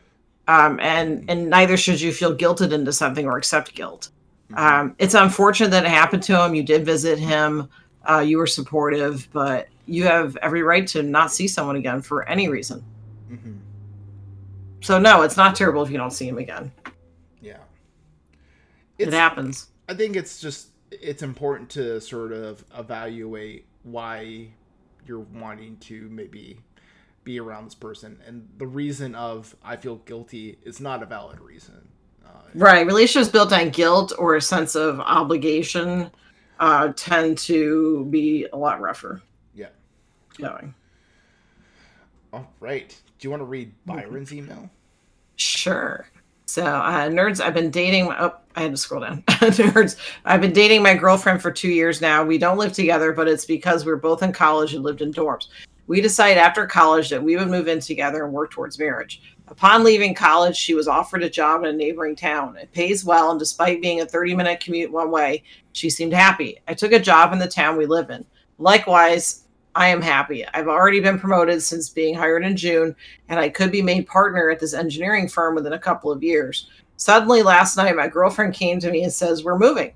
um, 0.50 0.82
and 0.82 1.24
and 1.30 1.50
neither 1.50 1.78
should 1.78 2.02
you 2.02 2.12
feel 2.12 2.36
guilted 2.36 2.74
into 2.74 2.92
something 2.92 3.26
or 3.26 3.38
accept 3.38 3.74
guilt. 3.74 4.10
Um, 4.56 4.96
it's 5.00 5.13
unfortunate 5.13 5.72
that 5.72 5.86
it 5.86 5.89
happened 5.89 6.24
to 6.24 6.44
him. 6.44 6.56
You 6.56 6.63
did 6.63 6.86
visit 6.86 7.18
him. 7.18 7.70
Uh, 8.08 8.20
you 8.20 8.38
were 8.38 8.48
supportive, 8.48 9.28
but 9.32 9.68
you 9.86 10.04
have 10.04 10.36
every 10.38 10.63
right 10.63 10.86
to 10.88 11.04
not 11.04 11.32
see 11.32 11.48
someone 11.48 11.76
again 11.76 12.02
for 12.02 12.28
any 12.28 12.50
reason. 12.50 12.84
Mm-hmm. 13.32 13.54
So 14.82 15.00
no, 15.00 15.22
it's 15.22 15.38
not 15.38 15.56
terrible 15.56 15.82
if 15.84 15.89
you 15.89 15.98
don't 15.98 16.12
see 16.12 16.28
him 16.28 16.38
again. 16.38 16.72
Yeah, 17.42 17.58
it's, 18.98 19.08
it 19.08 19.13
happens. 19.13 19.68
I 19.88 19.94
think 19.94 20.16
it's 20.16 20.42
just 20.42 20.70
it's 20.92 21.24
important 21.24 21.70
to 21.72 22.00
sort 22.02 22.32
of 22.32 22.63
evaluate 22.78 23.66
why 23.84 24.50
you're 25.06 25.20
wanting 25.20 25.78
to 25.78 26.08
maybe 26.10 26.60
be 27.24 27.39
around 27.39 27.66
this 27.66 27.76
person, 27.76 28.20
and 28.28 28.48
the 28.58 28.68
reason 28.68 29.16
of 29.16 29.56
I 29.63 29.78
feel 29.78 29.98
guilty 29.98 30.58
is 30.63 30.82
not 30.82 31.02
a 31.02 31.06
valid 31.06 31.39
reason. 31.39 31.88
Right. 32.56 32.86
Relationships 32.86 33.32
built 33.32 33.52
on 33.52 33.69
guilt 33.69 34.13
or 34.17 34.36
a 34.36 34.41
sense 34.41 34.76
of 34.76 35.00
obligation 35.00 36.12
uh, 36.60 36.93
tend 36.96 37.38
to 37.39 38.06
be 38.06 38.48
a 38.54 38.58
lot 38.58 38.80
rougher. 38.80 39.22
Yeah. 39.54 39.69
Going. 40.38 40.74
All 42.32 42.52
right. 42.60 42.89
Do 43.19 43.26
you 43.26 43.30
want 43.30 43.41
to 43.41 43.46
read 43.46 43.72
Byron's 43.86 44.34
email? 44.34 44.69
Sure. 45.36 46.08
So, 46.46 46.63
uh, 46.63 47.10
nerds, 47.10 47.41
I've 47.41 47.54
been 47.54 47.72
dating. 47.72 48.12
Oh, 48.12 48.34
I 48.56 48.62
had 48.62 48.72
to 48.72 48.78
scroll 48.78 49.02
down. 49.02 49.24
nerds, 49.28 49.96
I've 50.26 50.41
been 50.41 50.54
dating 50.54 50.84
my 50.84 50.93
girlfriend 50.93 51.41
for 51.41 51.52
two 51.52 51.69
years 51.69 52.02
now. 52.02 52.24
We 52.24 52.38
don't 52.38 52.58
live 52.58 52.74
together, 52.74 53.12
but 53.13 53.28
it's 53.28 53.46
because 53.46 53.86
we're 53.86 53.96
both 53.96 54.22
in 54.22 54.32
college 54.32 54.74
and 54.74 54.84
lived 54.84 55.02
in 55.02 55.12
dorms. 55.12 55.48
We 55.88 56.02
decided 56.02 56.38
after 56.38 56.65
college 56.67 57.10
that 57.10 57.24
we 57.24 57.36
would 57.36 57.50
move 57.50 57.67
in 57.67 57.80
together 57.80 58.24
and 58.24 58.34
work 58.34 58.52
towards 58.52 58.78
marriage. 58.78 59.22
Upon 59.49 59.84
leaving 59.84 60.13
college, 60.13 60.56
she 60.56 60.73
was 60.73 60.88
offered 60.88 61.23
a 61.23 61.29
job 61.29 61.63
in 61.63 61.69
a 61.69 61.73
neighboring 61.73 62.15
town. 62.15 62.56
It 62.56 62.71
pays 62.71 63.03
well, 63.03 63.29
and 63.29 63.39
despite 63.39 63.82
being 63.82 64.01
a 64.01 64.06
30 64.06 64.36
minute 64.36 64.62
commute 64.62 64.91
one 64.91 65.12
way, 65.12 65.43
she 65.73 65.89
seemed 65.89 66.13
happy. 66.13 66.60
I 66.67 66.73
took 66.73 66.93
a 66.93 66.99
job 66.99 67.34
in 67.34 67.39
the 67.39 67.47
town 67.47 67.77
we 67.77 67.86
live 67.86 68.10
in. 68.10 68.25
Likewise, 68.58 69.43
I 69.75 69.88
am 69.88 70.01
happy. 70.01 70.45
I've 70.53 70.67
already 70.67 70.99
been 70.99 71.19
promoted 71.19 71.62
since 71.62 71.89
being 71.89 72.15
hired 72.15 72.45
in 72.45 72.56
June, 72.56 72.95
and 73.27 73.39
I 73.39 73.49
could 73.49 73.71
be 73.71 73.82
made 73.82 74.08
partner 74.08 74.49
at 74.49 74.60
this 74.60 74.73
engineering 74.73 75.27
firm 75.27 75.56
within 75.56 75.73
a 75.73 75.79
couple 75.79 76.12
of 76.12 76.23
years. 76.23 76.69
Suddenly, 76.95 77.43
last 77.43 77.75
night, 77.75 77.95
my 77.95 78.08
girlfriend 78.08 78.53
came 78.53 78.79
to 78.79 78.91
me 78.91 79.03
and 79.03 79.12
says, 79.12 79.43
We're 79.43 79.58
moving. 79.58 79.93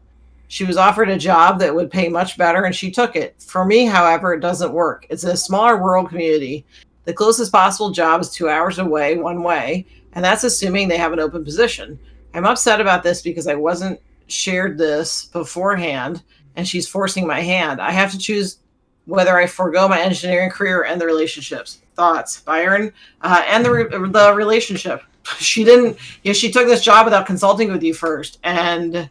She 0.49 0.63
was 0.63 0.77
offered 0.77 1.10
a 1.10 1.17
job 1.17 1.60
that 1.60 1.75
would 1.75 1.91
pay 1.91 2.10
much 2.10 2.38
better, 2.38 2.63
and 2.63 2.75
she 2.75 2.89
took 2.89 3.15
it. 3.15 3.41
For 3.41 3.65
me, 3.65 3.86
however, 3.86 4.33
it 4.33 4.39
doesn't 4.39 4.73
work. 4.73 5.05
It's 5.10 5.23
a 5.23 5.38
smaller 5.38 5.77
rural 5.77 6.07
community, 6.07 6.65
the 7.08 7.13
closest 7.13 7.54
possible 7.54 7.89
job 7.89 8.20
is 8.20 8.30
two 8.30 8.50
hours 8.50 8.80
away, 8.80 9.17
one 9.17 9.41
way, 9.41 9.86
and 10.12 10.26
that's 10.26 10.43
assuming 10.43 10.89
they 10.89 10.98
have 10.98 11.13
an 11.13 11.22
open 11.22 11.41
position. 11.41 11.98
I'm 12.34 12.46
upset 12.46 12.82
about 12.82 13.02
this 13.02 13.22
because 13.22 13.48
I 13.48 13.56
wasn't 13.56 14.02
shared 14.28 14.78
this 14.78 15.28
beforehand, 15.28 16.22
and 16.58 16.67
she's 16.67 16.86
forcing 16.86 17.26
my 17.26 17.39
hand. 17.39 17.80
I 17.80 17.91
have 17.91 18.12
to 18.12 18.17
choose 18.17 18.58
whether 19.06 19.38
I 19.38 19.48
forego 19.48 19.88
my 19.88 20.02
engineering 20.02 20.50
career 20.50 20.84
and 20.84 21.00
the 21.00 21.06
relationships. 21.06 21.80
Thoughts, 21.96 22.41
Byron, 22.41 22.91
uh, 23.22 23.41
and 23.48 23.63
the 23.63 23.72
re- 23.72 24.10
the 24.10 24.34
relationship. 24.36 25.02
She 25.39 25.63
didn't. 25.63 25.98
You 26.24 26.30
know, 26.30 26.34
she 26.34 26.52
took 26.52 26.67
this 26.67 26.84
job 26.84 27.06
without 27.06 27.26
consulting 27.26 27.72
with 27.72 27.84
you 27.84 27.93
first, 27.93 28.39
and 28.43 29.10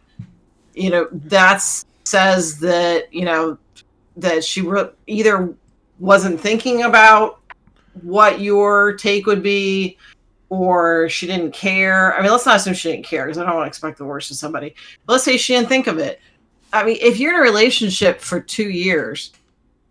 you 0.73 0.89
know 0.91 1.07
that 1.11 1.63
says 2.03 2.59
that 2.59 3.11
you 3.13 3.25
know 3.25 3.57
that 4.17 4.43
she 4.43 4.61
re- 4.61 4.89
either 5.05 5.53
wasn't 5.99 6.39
thinking 6.39 6.83
about 6.83 7.39
what 8.03 8.41
your 8.41 8.93
take 8.93 9.25
would 9.25 9.43
be 9.43 9.97
or 10.49 11.09
she 11.09 11.27
didn't 11.27 11.51
care. 11.51 12.15
I 12.15 12.21
mean, 12.21 12.31
let's 12.31 12.45
not 12.45 12.57
assume 12.57 12.73
she 12.73 12.91
didn't 12.91 13.05
care 13.05 13.25
because 13.25 13.37
I 13.37 13.45
don't 13.45 13.55
want 13.55 13.65
to 13.65 13.69
expect 13.69 13.97
the 13.97 14.05
worst 14.05 14.31
of 14.31 14.37
somebody. 14.37 14.75
But 15.05 15.13
let's 15.13 15.25
say 15.25 15.37
she 15.37 15.53
didn't 15.53 15.69
think 15.69 15.87
of 15.87 15.97
it. 15.97 16.21
I 16.73 16.83
mean, 16.83 16.97
if 17.01 17.19
you're 17.19 17.33
in 17.33 17.39
a 17.39 17.43
relationship 17.43 18.21
for 18.21 18.39
two 18.39 18.69
years, 18.69 19.31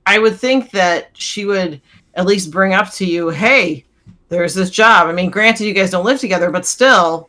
I 0.06 0.18
would 0.18 0.36
think 0.36 0.70
that 0.70 1.10
she 1.14 1.44
would 1.44 1.80
at 2.14 2.26
least 2.26 2.50
bring 2.50 2.72
up 2.72 2.90
to 2.92 3.04
you, 3.04 3.28
hey, 3.28 3.84
there's 4.28 4.54
this 4.54 4.70
job. 4.70 5.06
I 5.06 5.12
mean, 5.12 5.30
granted, 5.30 5.66
you 5.66 5.74
guys 5.74 5.90
don't 5.90 6.04
live 6.04 6.20
together, 6.20 6.50
but 6.50 6.66
still, 6.66 7.28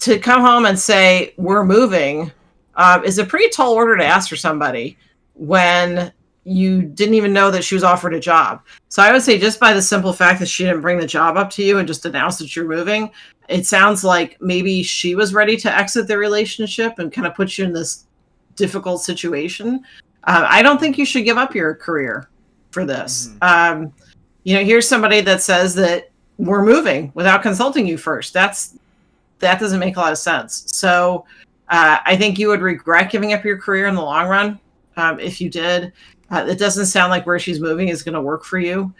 to 0.00 0.18
come 0.18 0.40
home 0.40 0.66
and 0.66 0.78
say, 0.78 1.34
we're 1.36 1.64
moving 1.64 2.32
uh, 2.74 3.00
is 3.04 3.18
a 3.18 3.24
pretty 3.24 3.48
tall 3.50 3.72
order 3.74 3.96
to 3.96 4.04
ask 4.04 4.28
for 4.28 4.36
somebody 4.36 4.96
when 5.34 6.12
you 6.48 6.82
didn't 6.82 7.14
even 7.14 7.32
know 7.32 7.50
that 7.50 7.62
she 7.62 7.74
was 7.74 7.84
offered 7.84 8.14
a 8.14 8.20
job. 8.20 8.62
So 8.88 9.02
I 9.02 9.12
would 9.12 9.22
say 9.22 9.38
just 9.38 9.60
by 9.60 9.74
the 9.74 9.82
simple 9.82 10.12
fact 10.12 10.40
that 10.40 10.48
she 10.48 10.64
didn't 10.64 10.80
bring 10.80 10.98
the 10.98 11.06
job 11.06 11.36
up 11.36 11.50
to 11.50 11.62
you 11.62 11.78
and 11.78 11.86
just 11.86 12.06
announce 12.06 12.38
that 12.38 12.56
you're 12.56 12.66
moving, 12.66 13.10
it 13.48 13.66
sounds 13.66 14.02
like 14.04 14.40
maybe 14.40 14.82
she 14.82 15.14
was 15.14 15.34
ready 15.34 15.56
to 15.58 15.76
exit 15.76 16.08
the 16.08 16.16
relationship 16.16 16.98
and 16.98 17.12
kind 17.12 17.26
of 17.26 17.34
put 17.34 17.58
you 17.58 17.64
in 17.64 17.72
this 17.72 18.06
difficult 18.56 19.02
situation. 19.02 19.84
Uh, 20.24 20.46
I 20.48 20.62
don't 20.62 20.80
think 20.80 20.98
you 20.98 21.04
should 21.04 21.24
give 21.24 21.36
up 21.36 21.54
your 21.54 21.74
career 21.74 22.28
for 22.70 22.84
this. 22.84 23.28
Mm-hmm. 23.28 23.82
Um, 23.82 23.92
you 24.44 24.54
know, 24.54 24.64
here's 24.64 24.88
somebody 24.88 25.20
that 25.22 25.42
says 25.42 25.74
that 25.74 26.10
we're 26.38 26.64
moving 26.64 27.12
without 27.14 27.42
consulting 27.42 27.86
you 27.86 27.98
first. 27.98 28.32
That's 28.32 28.78
that 29.40 29.60
doesn't 29.60 29.78
make 29.78 29.96
a 29.96 30.00
lot 30.00 30.12
of 30.12 30.18
sense. 30.18 30.64
So 30.74 31.24
uh, 31.68 31.98
I 32.04 32.16
think 32.16 32.38
you 32.38 32.48
would 32.48 32.62
regret 32.62 33.10
giving 33.10 33.32
up 33.32 33.44
your 33.44 33.58
career 33.58 33.86
in 33.86 33.94
the 33.94 34.02
long 34.02 34.28
run 34.28 34.58
um, 34.96 35.20
if 35.20 35.40
you 35.40 35.48
did. 35.48 35.92
Uh, 36.30 36.46
it 36.48 36.58
doesn't 36.58 36.86
sound 36.86 37.10
like 37.10 37.26
where 37.26 37.38
she's 37.38 37.60
moving 37.60 37.88
is 37.88 38.02
going 38.02 38.14
to 38.14 38.20
work 38.20 38.44
for 38.44 38.58
you. 38.58 38.92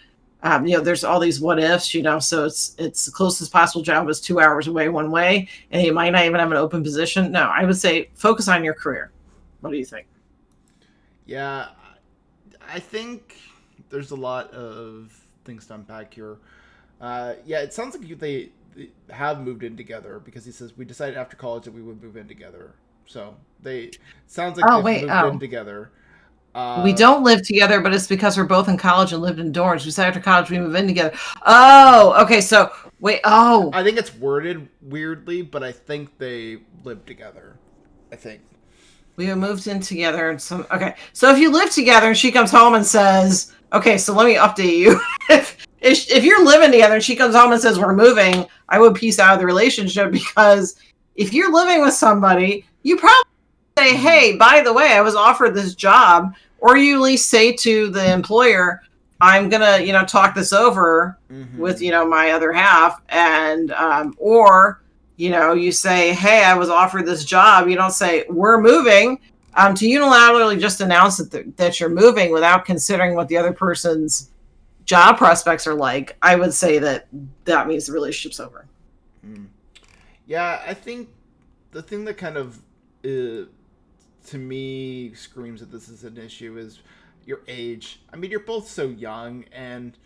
Um, 0.42 0.66
you 0.66 0.76
know, 0.76 0.82
there's 0.82 1.02
all 1.02 1.18
these 1.18 1.40
what 1.40 1.58
ifs, 1.58 1.94
you 1.94 2.02
know, 2.02 2.20
so 2.20 2.44
it's 2.44 2.76
it's 2.78 3.06
the 3.06 3.10
closest 3.10 3.52
possible 3.52 3.82
job 3.82 4.08
is 4.08 4.20
two 4.20 4.38
hours 4.38 4.68
away 4.68 4.88
one 4.88 5.10
way, 5.10 5.48
and 5.72 5.82
you 5.84 5.92
might 5.92 6.10
not 6.10 6.24
even 6.24 6.38
have 6.38 6.50
an 6.52 6.56
open 6.56 6.82
position. 6.82 7.32
No, 7.32 7.42
I 7.42 7.64
would 7.64 7.76
say 7.76 8.10
focus 8.14 8.46
on 8.46 8.62
your 8.62 8.74
career. 8.74 9.10
What 9.60 9.70
do 9.70 9.76
you 9.76 9.84
think? 9.84 10.06
Yeah, 11.26 11.68
I 12.70 12.78
think 12.78 13.36
there's 13.90 14.12
a 14.12 14.16
lot 14.16 14.52
of 14.52 15.12
things 15.44 15.66
to 15.66 15.74
unpack 15.74 16.14
here. 16.14 16.36
Uh, 17.00 17.34
yeah, 17.44 17.60
it 17.60 17.72
sounds 17.72 17.96
like 17.96 18.18
they, 18.18 18.50
they 18.76 18.90
have 19.10 19.40
moved 19.40 19.64
in 19.64 19.76
together 19.76 20.20
because 20.24 20.44
he 20.44 20.52
says 20.52 20.76
we 20.76 20.84
decided 20.84 21.16
after 21.16 21.36
college 21.36 21.64
that 21.64 21.74
we 21.74 21.82
would 21.82 22.02
move 22.02 22.16
in 22.16 22.28
together. 22.28 22.74
So 23.06 23.34
they 23.60 23.90
sounds 24.26 24.58
like 24.58 24.70
oh, 24.70 24.80
wait, 24.80 25.02
moved 25.02 25.12
oh. 25.12 25.28
in 25.30 25.38
together. 25.40 25.90
Uh, 26.58 26.82
we 26.82 26.92
don't 26.92 27.22
live 27.22 27.46
together, 27.46 27.80
but 27.80 27.94
it's 27.94 28.08
because 28.08 28.36
we're 28.36 28.42
both 28.42 28.68
in 28.68 28.76
college 28.76 29.12
and 29.12 29.22
lived 29.22 29.38
in 29.38 29.52
dorms. 29.52 29.84
We 29.84 29.92
said 29.92 30.08
after 30.08 30.18
college 30.18 30.50
we 30.50 30.58
move 30.58 30.74
in 30.74 30.88
together. 30.88 31.16
Oh, 31.46 32.20
okay. 32.24 32.40
So 32.40 32.72
wait. 32.98 33.20
Oh, 33.22 33.70
I 33.72 33.84
think 33.84 33.96
it's 33.96 34.12
worded 34.16 34.68
weirdly, 34.82 35.42
but 35.42 35.62
I 35.62 35.70
think 35.70 36.18
they 36.18 36.58
live 36.82 37.06
together. 37.06 37.56
I 38.10 38.16
think 38.16 38.40
we 39.14 39.32
moved 39.34 39.68
in 39.68 39.78
together. 39.78 40.30
And 40.30 40.42
some 40.42 40.66
okay. 40.72 40.96
So 41.12 41.30
if 41.30 41.38
you 41.38 41.52
live 41.52 41.70
together 41.70 42.08
and 42.08 42.16
she 42.16 42.32
comes 42.32 42.50
home 42.50 42.74
and 42.74 42.84
says, 42.84 43.52
"Okay, 43.72 43.96
so 43.96 44.12
let 44.12 44.26
me 44.26 44.34
update 44.34 44.78
you," 44.78 45.00
if, 45.30 45.64
if 45.80 46.10
if 46.10 46.24
you're 46.24 46.44
living 46.44 46.72
together 46.72 46.96
and 46.96 47.04
she 47.04 47.14
comes 47.14 47.36
home 47.36 47.52
and 47.52 47.62
says 47.62 47.78
we're 47.78 47.94
moving, 47.94 48.48
I 48.68 48.80
would 48.80 48.96
piece 48.96 49.20
out 49.20 49.34
of 49.34 49.38
the 49.38 49.46
relationship 49.46 50.10
because 50.12 50.74
if 51.14 51.32
you're 51.32 51.52
living 51.52 51.82
with 51.82 51.94
somebody, 51.94 52.66
you 52.82 52.96
probably 52.96 53.30
say, 53.78 53.96
"Hey, 53.96 54.36
by 54.36 54.60
the 54.60 54.72
way, 54.72 54.94
I 54.94 55.02
was 55.02 55.14
offered 55.14 55.54
this 55.54 55.76
job." 55.76 56.34
Or 56.60 56.76
you 56.76 56.96
at 56.96 57.00
least 57.00 57.28
say 57.28 57.52
to 57.52 57.90
the 57.90 58.12
employer 58.12 58.82
i'm 59.20 59.48
gonna 59.48 59.78
you 59.78 59.92
know 59.92 60.04
talk 60.04 60.34
this 60.34 60.52
over 60.52 61.18
mm-hmm. 61.30 61.58
with 61.58 61.80
you 61.80 61.90
know 61.90 62.06
my 62.06 62.30
other 62.30 62.52
half 62.52 63.00
and 63.08 63.72
um, 63.72 64.14
or 64.18 64.82
you 65.16 65.30
know 65.30 65.52
you 65.52 65.72
say 65.72 66.12
hey 66.14 66.44
i 66.44 66.54
was 66.54 66.68
offered 66.68 67.06
this 67.06 67.24
job 67.24 67.68
you 67.68 67.76
don't 67.76 67.92
say 67.92 68.24
we're 68.28 68.60
moving 68.60 69.18
um, 69.54 69.74
to 69.74 69.86
unilaterally 69.86 70.60
just 70.60 70.80
announce 70.80 71.16
that, 71.16 71.32
th- 71.32 71.46
that 71.56 71.80
you're 71.80 71.88
moving 71.88 72.32
without 72.32 72.64
considering 72.64 73.16
what 73.16 73.26
the 73.28 73.36
other 73.36 73.52
person's 73.52 74.30
job 74.84 75.18
prospects 75.18 75.66
are 75.66 75.74
like 75.74 76.16
i 76.22 76.36
would 76.36 76.54
say 76.54 76.78
that 76.78 77.08
that 77.44 77.66
means 77.66 77.86
the 77.86 77.92
relationship's 77.92 78.40
over 78.40 78.66
mm. 79.26 79.46
yeah 80.26 80.62
i 80.66 80.72
think 80.72 81.08
the 81.72 81.82
thing 81.82 82.04
that 82.04 82.16
kind 82.16 82.36
of 82.36 82.60
uh, 83.04 83.44
to 84.28 84.38
me 84.38 85.12
screams 85.14 85.60
that 85.60 85.70
this 85.70 85.88
is 85.88 86.04
an 86.04 86.16
issue 86.16 86.58
is 86.58 86.80
your 87.26 87.40
age. 87.46 88.00
I 88.12 88.16
mean, 88.16 88.30
you're 88.30 88.40
both 88.40 88.68
so 88.68 88.88
young, 88.88 89.44
and 89.52 89.96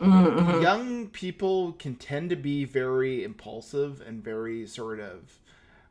mm-hmm. 0.00 0.62
young 0.62 1.08
people 1.08 1.72
can 1.72 1.94
tend 1.94 2.30
to 2.30 2.36
be 2.36 2.64
very 2.64 3.22
impulsive 3.22 4.02
and 4.06 4.22
very 4.22 4.66
sort 4.66 5.00
of 5.00 5.38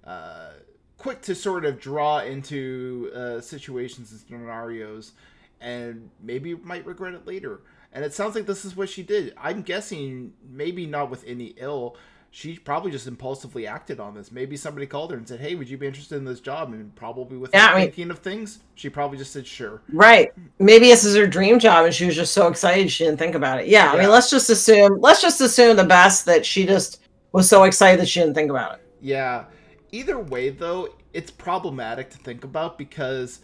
uh, 0.05 0.51
quick 0.97 1.21
to 1.23 1.35
sort 1.35 1.65
of 1.65 1.79
draw 1.79 2.19
into 2.19 3.11
uh, 3.15 3.41
situations 3.41 4.11
and 4.11 4.19
scenarios, 4.19 5.13
and 5.61 6.09
maybe 6.21 6.55
might 6.55 6.85
regret 6.85 7.13
it 7.13 7.25
later. 7.25 7.61
And 7.91 8.05
it 8.05 8.13
sounds 8.13 8.35
like 8.35 8.45
this 8.45 8.65
is 8.65 8.75
what 8.75 8.89
she 8.89 9.01
did. 9.01 9.33
I'm 9.37 9.63
guessing 9.63 10.33
maybe 10.47 10.85
not 10.85 11.09
with 11.09 11.23
any 11.25 11.55
ill, 11.57 11.97
she 12.31 12.57
probably 12.57 12.91
just 12.91 13.07
impulsively 13.07 13.65
acted 13.65 13.99
on 13.99 14.13
this. 14.13 14.31
Maybe 14.31 14.55
somebody 14.55 14.85
called 14.85 15.11
her 15.11 15.17
and 15.17 15.27
said, 15.27 15.39
"Hey, 15.39 15.55
would 15.55 15.69
you 15.69 15.77
be 15.77 15.87
interested 15.87 16.17
in 16.17 16.25
this 16.25 16.39
job?" 16.39 16.71
And 16.71 16.93
probably 16.95 17.37
with 17.37 17.51
yeah, 17.53 17.73
thinking 17.73 18.03
I 18.03 18.05
mean, 18.05 18.11
of 18.11 18.19
things, 18.19 18.59
she 18.75 18.89
probably 18.89 19.17
just 19.17 19.33
said, 19.33 19.47
"Sure." 19.47 19.81
Right. 19.91 20.31
Maybe 20.59 20.87
this 20.87 21.03
is 21.03 21.15
her 21.15 21.25
dream 21.25 21.59
job, 21.59 21.85
and 21.85 21.93
she 21.93 22.05
was 22.05 22.15
just 22.15 22.33
so 22.33 22.47
excited 22.47 22.91
she 22.91 23.05
didn't 23.05 23.19
think 23.19 23.35
about 23.35 23.59
it. 23.59 23.67
Yeah. 23.67 23.85
yeah. 23.85 23.97
I 23.97 24.01
mean, 24.01 24.11
let's 24.11 24.29
just 24.29 24.49
assume. 24.49 24.99
Let's 24.99 25.21
just 25.21 25.41
assume 25.41 25.75
the 25.75 25.83
best 25.83 26.25
that 26.25 26.45
she 26.45 26.65
just 26.65 27.01
was 27.31 27.49
so 27.49 27.63
excited 27.63 27.99
that 27.99 28.07
she 28.07 28.19
didn't 28.19 28.35
think 28.35 28.51
about 28.51 28.75
it. 28.75 28.85
Yeah. 29.01 29.45
Either 29.91 30.19
way, 30.19 30.49
though, 30.49 30.89
it's 31.13 31.31
problematic 31.31 32.11
to 32.11 32.17
think 32.19 32.43
about 32.43 32.77
because, 32.77 33.39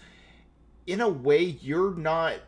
in 0.85 1.01
a 1.01 1.09
way, 1.09 1.41
you're 1.41 1.95
not. 1.95 2.39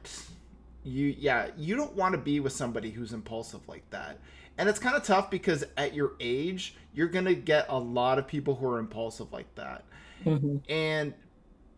You 0.88 1.15
yeah, 1.17 1.50
you 1.58 1.76
don't 1.76 1.95
want 1.95 2.13
to 2.13 2.17
be 2.17 2.39
with 2.39 2.54
somebody 2.54 2.91
who's 2.91 3.13
impulsive 3.13 3.67
like 3.67 3.89
that 3.91 4.19
and 4.58 4.67
it's 4.67 4.80
kind 4.80 4.95
of 4.95 5.04
tough 5.04 5.30
because 5.30 5.63
at 5.78 5.93
your 5.93 6.13
age, 6.19 6.76
you're 6.93 7.08
going 7.08 7.26
to 7.26 7.36
get 7.36 7.67
a 7.69 7.78
lot 7.78 8.17
of 8.17 8.28
people 8.28 8.56
who 8.56 8.67
are 8.67 8.80
impulsive 8.80 9.32
like 9.32 9.54
that. 9.56 9.84
Mm-hmm. 10.26 10.58
And 10.69 11.13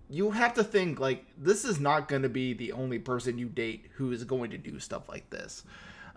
you 0.10 0.32
have 0.32 0.54
to 0.54 0.64
think 0.64 1.00
like 1.00 1.26
this 1.38 1.66
is 1.66 1.80
not 1.80 2.08
going 2.08 2.22
to 2.22 2.30
be 2.30 2.54
the 2.54 2.72
only 2.72 2.98
person 2.98 3.38
you 3.38 3.48
date 3.48 3.88
who 3.96 4.12
is 4.12 4.24
going 4.24 4.52
to 4.52 4.58
do 4.58 4.80
stuff 4.80 5.10
like 5.10 5.30
this. 5.30 5.64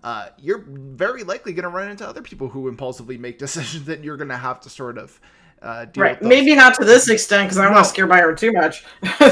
Uh, 0.04 0.28
you're 0.38 0.64
very 0.68 1.24
likely 1.24 1.52
going 1.52 1.64
to 1.64 1.68
run 1.68 1.88
into 1.88 2.06
other 2.06 2.22
people 2.22 2.48
who 2.48 2.68
impulsively 2.68 3.18
make 3.18 3.38
decisions 3.40 3.84
that 3.86 4.04
you're 4.04 4.16
going 4.16 4.28
to 4.28 4.36
have 4.36 4.60
to 4.60 4.70
sort 4.70 4.98
of 4.98 5.20
uh, 5.62 5.86
right. 5.96 6.20
Maybe 6.20 6.54
not 6.54 6.74
to 6.74 6.84
this 6.84 7.08
extent 7.08 7.48
because 7.48 7.58
I 7.58 7.62
don't 7.62 7.72
no. 7.72 7.76
want 7.76 7.86
to 7.86 7.90
scare 7.90 8.06
by 8.06 8.18
her 8.18 8.34
too 8.34 8.52
much. 8.52 8.84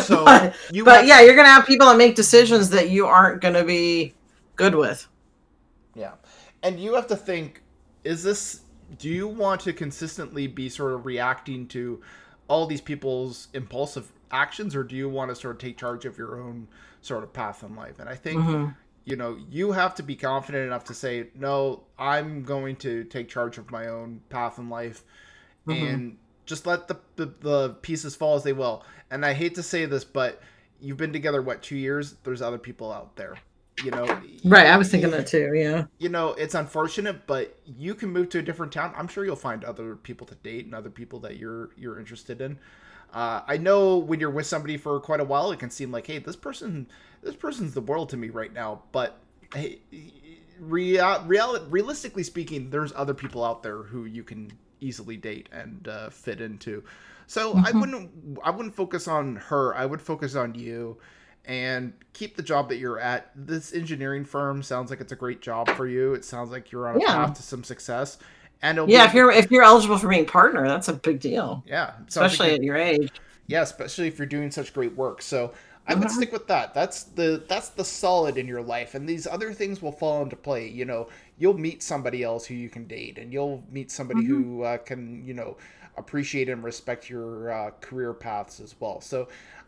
So 0.03 0.25
but, 0.25 0.55
but 0.85 1.07
yeah, 1.07 1.21
you're 1.21 1.35
going 1.35 1.47
to 1.47 1.53
have 1.53 1.67
people 1.67 1.87
that 1.89 1.97
make 1.97 2.15
decisions 2.15 2.71
that 2.71 2.91
you 2.91 3.07
aren't 3.07 3.41
going 3.41 3.55
to 3.55 3.65
be 3.65 4.15
good 4.57 4.75
with. 4.75 5.09
Yeah 5.95 6.13
and 6.63 6.81
you 6.81 6.95
have 6.95 7.07
to 7.07 7.17
think 7.17 7.63
is 8.05 8.23
this 8.23 8.63
do 8.99 9.09
you 9.09 9.29
want 9.29 9.61
to 9.61 9.73
consistently 9.73 10.47
be 10.47 10.69
sort 10.69 10.93
of 10.93 11.07
reacting 11.07 11.67
to 11.69 12.01
all 12.49 12.67
these 12.67 12.81
people's 12.81 13.49
impulsive 13.55 14.13
actions 14.31 14.75
or 14.75 14.83
do 14.83 14.97
you 14.97 15.09
want 15.09 15.29
to 15.29 15.35
sort 15.35 15.57
of 15.57 15.61
take 15.61 15.77
charge 15.77 16.05
of 16.05 16.19
your 16.19 16.41
own 16.41 16.67
sort 17.01 17.23
of 17.23 17.33
path 17.33 17.63
in 17.63 17.75
life 17.75 17.99
and 17.99 18.09
i 18.09 18.15
think 18.15 18.41
mm-hmm. 18.41 18.71
you 19.05 19.17
know 19.17 19.39
you 19.51 19.73
have 19.73 19.95
to 19.95 20.03
be 20.03 20.17
confident 20.17 20.67
enough 20.67 20.85
to 20.85 20.95
say 20.95 21.29
no 21.35 21.83
i'm 21.99 22.43
going 22.43 22.77
to 22.77 23.05
take 23.05 23.29
charge 23.29 23.59
of 23.59 23.71
my 23.71 23.87
own 23.87 24.21
path 24.29 24.59
in 24.59 24.69
life 24.69 25.05
mm-hmm. 25.67 25.87
and 25.87 26.19
just 26.47 26.67
let 26.67 26.89
the, 26.89 26.99
the, 27.17 27.33
the 27.41 27.69
pieces 27.83 28.17
fall 28.17 28.37
as 28.37 28.43
they 28.43 28.53
will. 28.53 28.85
And 29.11 29.25
i 29.25 29.33
hate 29.33 29.55
to 29.57 29.63
say 29.63 29.87
this 29.87 30.05
but 30.05 30.41
you've 30.81 30.97
been 30.97 31.13
together 31.13 31.43
what 31.43 31.63
two 31.63 31.77
years? 31.77 32.17
There's 32.25 32.43
other 32.43 32.59
people 32.59 32.93
out 32.93 33.17
there 33.17 33.37
you 33.85 33.91
know? 33.91 34.05
Right 34.45 34.67
i 34.67 34.77
was 34.77 34.91
thinking 34.91 35.11
that 35.11 35.27
too 35.27 35.53
yeah. 35.55 35.85
You 35.99 36.09
know 36.09 36.31
it's 36.31 36.55
unfortunate 36.55 37.27
but 37.27 37.59
you 37.65 37.95
can 37.95 38.11
move 38.11 38.29
to 38.31 38.39
a 38.39 38.43
different 38.43 38.73
town. 38.73 38.93
I'm 38.97 39.09
sure 39.09 39.25
you'll 39.25 39.37
find 39.37 39.65
other 39.65 39.97
people 39.97 40.27
to 40.29 40.35
date 40.37 40.65
and 40.65 40.75
other 40.75 40.91
people 40.91 41.21
that 41.21 41.37
you're 41.37 41.71
you're 41.77 41.99
interested 41.99 42.41
in. 42.41 42.59
Uh, 43.13 43.43
i 43.47 43.57
know 43.57 43.99
when 43.99 44.21
you're 44.21 44.31
with 44.31 44.47
somebody 44.47 44.77
for 44.77 45.01
quite 45.01 45.21
a 45.21 45.25
while 45.25 45.51
it 45.51 45.59
can 45.59 45.71
seem 45.71 45.91
like 45.91 46.07
hey 46.07 46.19
this 46.19 46.37
person 46.37 46.87
this 47.23 47.35
person's 47.35 47.75
the 47.75 47.81
world 47.81 48.09
to 48.11 48.17
me 48.17 48.31
right 48.31 48.53
now. 48.53 48.83
But 48.93 49.19
hey 49.55 49.81
real, 50.59 51.23
real 51.27 51.67
realistically 51.67 52.23
speaking 52.23 52.71
there's 52.71 52.93
other 52.95 53.15
people 53.15 53.45
out 53.45 53.63
there 53.63 53.83
who 53.83 54.05
you 54.05 54.23
can 54.23 54.53
easily 54.81 55.17
date 55.17 55.49
and 55.53 55.89
uh, 55.89 56.09
fit 56.11 56.41
into 56.41 56.83
so 57.27 57.55
mm-hmm. 57.55 57.67
i 57.67 57.71
wouldn't 57.79 58.11
i 58.45 58.51
wouldn't 58.51 58.75
focus 58.75 59.09
on 59.09 59.37
her 59.37 59.75
i 59.75 59.85
would 59.85 60.01
focus 60.01 60.35
on 60.35 60.55
you 60.55 60.97
and 61.45 61.93
keep 62.13 62.37
the 62.37 62.43
job 62.43 62.69
that 62.69 62.77
you're 62.77 62.99
at. 62.99 63.31
This 63.35 63.73
engineering 63.73 64.25
firm 64.25 64.63
sounds 64.63 64.91
like 64.91 65.01
it's 65.01 65.13
a 65.13 65.17
great 65.17 65.41
job 65.41 65.69
for 65.71 65.87
you. 65.87 66.15
It 66.15 66.25
sounds 66.25 66.51
like 66.51 66.71
you're 66.71 66.89
on 66.89 66.97
a 66.97 67.01
yeah. 67.01 67.27
path 67.27 67.35
to 67.35 67.43
some 67.43 67.65
success. 67.65 68.19
And 68.63 68.89
yeah, 68.91 69.07
if 69.07 69.15
you're 69.15 69.31
if 69.31 69.51
you're 69.51 69.63
eligible 69.63 69.97
for 69.97 70.09
being 70.09 70.27
partner, 70.27 70.69
that's 70.69 70.89
a 70.89 70.93
big 70.93 71.19
deal. 71.19 71.65
Yeah, 71.67 71.93
especially 72.07 72.51
like 72.51 72.59
at 72.59 72.63
your 72.63 72.77
age. 72.77 73.11
Yeah, 73.47 73.63
especially 73.63 74.07
if 74.07 74.19
you're 74.19 74.27
doing 74.27 74.51
such 74.51 74.75
great 74.75 74.95
work. 74.95 75.23
So 75.23 75.55
I 75.89 75.95
would 75.95 76.05
mm-hmm. 76.05 76.17
stick 76.17 76.33
with 76.33 76.47
that. 76.49 76.75
That's 76.75 77.05
the 77.05 77.43
that's 77.49 77.71
the 77.71 77.85
solid 77.85 78.37
in 78.37 78.47
your 78.47 78.61
life, 78.61 78.95
and 78.95 79.09
these 79.09 79.27
other 79.27 79.55
things 79.55 79.81
will 79.81 79.93
fall 79.93 80.23
into 80.23 80.37
play. 80.37 80.69
You 80.69 80.85
know, 80.85 81.09
you'll 81.41 81.59
meet 81.59 81.83
somebody 81.83 82.23
else 82.23 82.47
who 82.47 82.55
you 82.55 82.69
can 82.69 82.87
date, 82.87 83.19
and 83.19 83.33
you'll 83.33 83.65
meet 83.73 83.91
somebody 83.91 84.21
mm-hmm. 84.21 84.43
who 84.43 84.63
uh, 84.63 84.79
can 84.79 85.25
you 85.27 85.35
know 85.35 85.57
appreciate 85.97 86.49
and 86.49 86.63
respect 86.63 87.11
your 87.11 87.51
uh, 87.51 87.71
career 87.81 88.13
paths 88.13 88.61
as 88.61 88.77
well. 88.79 89.01
So 89.01 89.27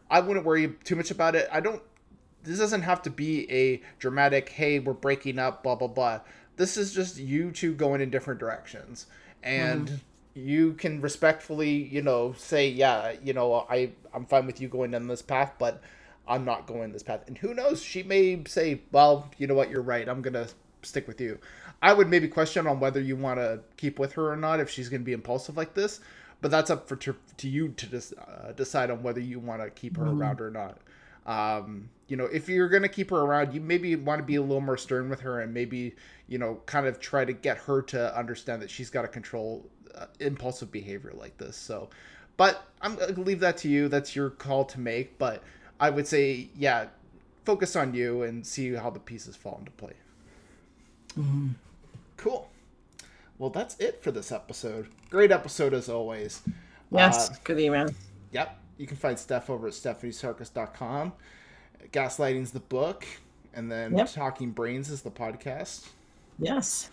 I 0.09 0.21
wouldn't 0.21 0.47
worry 0.47 0.75
too 0.85 0.95
much 0.95 1.11
about 1.11 1.35
it. 1.35 1.49
I 1.51 1.59
don't. 1.59 1.83
This 2.45 2.59
doesn't 2.59 2.83
have 2.83 3.03
to 3.03 3.11
be 3.11 3.51
a 3.51 3.83
dramatic. 3.99 4.51
Hey, 4.51 4.79
we're 4.79 4.93
breaking 4.93 5.41
up. 5.41 5.65
Blah 5.65 5.75
blah 5.75 5.89
blah. 5.89 6.21
This 6.57 6.77
is 6.77 6.93
just 6.93 7.19
you 7.19 7.51
two 7.51 7.75
going 7.75 8.01
in 8.01 8.11
different 8.11 8.39
directions, 8.39 9.07
and. 9.43 9.89
Mm 9.89 10.01
you 10.35 10.73
can 10.75 11.01
respectfully, 11.01 11.71
you 11.71 12.01
know, 12.01 12.33
say, 12.37 12.69
yeah, 12.69 13.15
you 13.23 13.33
know, 13.33 13.67
I 13.69 13.91
I'm 14.15 14.25
fine 14.25 14.47
with 14.47 14.61
you 14.61 14.69
going 14.69 14.93
down 14.93 15.07
this 15.07 15.23
path, 15.23 15.53
but 15.59 15.83
I'm 16.27 16.45
not 16.45 16.67
going 16.67 16.93
this 16.93 17.03
path. 17.03 17.25
And 17.27 17.37
who 17.37 17.55
knows? 17.55 17.83
She 17.83 18.03
may 18.03 18.43
say, 18.47 18.81
well, 18.91 19.31
you 19.39 19.47
know 19.47 19.55
what, 19.55 19.71
you're 19.71 19.83
right. 19.83 20.09
I'm 20.09 20.23
gonna 20.23 20.49
stick 20.83 21.07
with 21.09 21.21
you. 21.21 21.39
I 21.81 21.93
would 21.93 22.09
maybe 22.09 22.29
question 22.29 22.67
on 22.67 22.81
whether 22.81 23.01
you 23.01 23.17
want 23.17 23.39
to 23.39 23.61
keep 23.77 23.99
with 23.99 24.13
her 24.15 24.31
or 24.31 24.37
not 24.37 24.61
if 24.61 24.71
she's 24.71 24.89
gonna 24.89 25.03
be 25.03 25.13
impulsive 25.13 25.57
like 25.57 25.75
this. 25.75 26.01
But 26.41 26.51
that's 26.51 26.71
up 26.71 26.89
for 26.89 26.97
to, 26.97 27.15
to 27.37 27.49
you 27.49 27.69
to 27.69 28.03
uh, 28.19 28.53
decide 28.53 28.91
on 28.91 29.03
whether 29.03 29.21
you 29.21 29.39
want 29.39 29.63
to 29.63 29.71
keep 29.71 29.97
her 29.97 30.05
mm-hmm. 30.05 30.21
around 30.21 30.41
or 30.41 30.51
not. 30.51 30.79
Um, 31.25 31.89
you 32.09 32.17
know, 32.17 32.25
if 32.25 32.49
you're 32.49 32.69
gonna 32.69 32.89
keep 32.89 33.11
her 33.11 33.19
around, 33.19 33.55
you 33.55 33.61
maybe 33.61 33.95
want 33.97 34.19
to 34.19 34.25
be 34.25 34.37
a 34.37 34.43
little 34.43 34.61
more 34.61 34.77
stern 34.77 35.09
with 35.09 35.21
her 35.21 35.41
and 35.41 35.55
maybe 35.55 35.95
you 36.29 36.39
know 36.39 36.61
kind 36.67 36.87
of 36.87 36.99
try 37.01 37.25
to 37.25 37.33
get 37.33 37.59
her 37.59 37.83
to 37.83 38.17
understand 38.19 38.61
that 38.63 38.71
she's 38.71 38.91
got 38.91 39.03
to 39.03 39.09
control 39.09 39.65
uh, 39.95 40.07
impulsive 40.21 40.73
behavior 40.73 41.13
like 41.15 41.39
this. 41.39 41.57
So, 41.57 41.91
but 42.37 42.65
I'm 42.81 42.97
gonna 42.97 43.13
leave 43.13 43.41
that 43.41 43.57
to 43.59 43.69
you. 43.69 43.89
That's 43.89 44.17
your 44.17 44.31
call 44.31 44.65
to 44.67 44.81
make. 44.81 45.19
But 45.19 45.43
I 45.79 45.91
would 45.91 46.07
say, 46.07 46.49
yeah, 46.57 46.87
focus 47.45 47.77
on 47.77 47.95
you 47.95 48.23
and 48.23 48.47
see 48.47 48.75
how 48.75 48.91
the 48.91 49.01
pieces 49.01 49.37
fall 49.37 49.59
into 49.59 49.71
play. 49.73 49.95
Mm-hmm. 51.19 51.49
Cool. 52.17 52.49
Well, 53.39 53.51
that's 53.51 53.79
it 53.79 54.03
for 54.03 54.13
this 54.13 54.31
episode. 54.31 54.89
Great 55.11 55.33
episode 55.33 55.75
as 55.75 55.89
always. 55.89 56.43
Yes, 56.91 57.31
uh, 57.31 57.35
good 57.45 57.59
email. 57.59 57.89
Yep. 58.33 58.59
You 58.79 58.87
can 58.87 58.97
find 58.97 59.19
Steph 59.19 59.51
over 59.51 59.67
at 59.67 59.73
stephaniesarkis.com. 59.73 61.13
Gaslighting's 61.93 62.53
the 62.53 62.61
book, 62.61 63.05
and 63.55 63.71
then 63.71 63.97
yep. 63.97 64.11
Talking 64.13 64.51
Brains 64.51 64.91
is 64.91 65.03
the 65.03 65.11
podcast. 65.11 65.89
Yes 66.39 66.91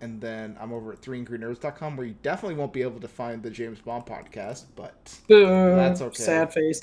and 0.00 0.20
then 0.20 0.56
I'm 0.60 0.72
over 0.72 0.92
at 0.92 1.00
3angrynerds.com 1.00 1.96
where 1.96 2.06
you 2.06 2.14
definitely 2.22 2.56
won't 2.56 2.72
be 2.72 2.82
able 2.82 3.00
to 3.00 3.08
find 3.08 3.42
the 3.42 3.50
James 3.50 3.80
Bond 3.80 4.06
podcast, 4.06 4.64
but 4.74 5.18
that's 5.28 6.00
okay. 6.00 6.22
Sad 6.22 6.52
face. 6.52 6.80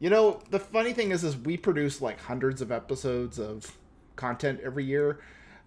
You 0.00 0.10
know, 0.10 0.40
the 0.50 0.58
funny 0.58 0.92
thing 0.92 1.12
is, 1.12 1.24
is 1.24 1.36
we 1.36 1.56
produce 1.56 2.02
like 2.02 2.20
hundreds 2.20 2.60
of 2.60 2.70
episodes 2.70 3.38
of 3.38 3.76
content 4.16 4.60
every 4.62 4.84
year. 4.84 5.20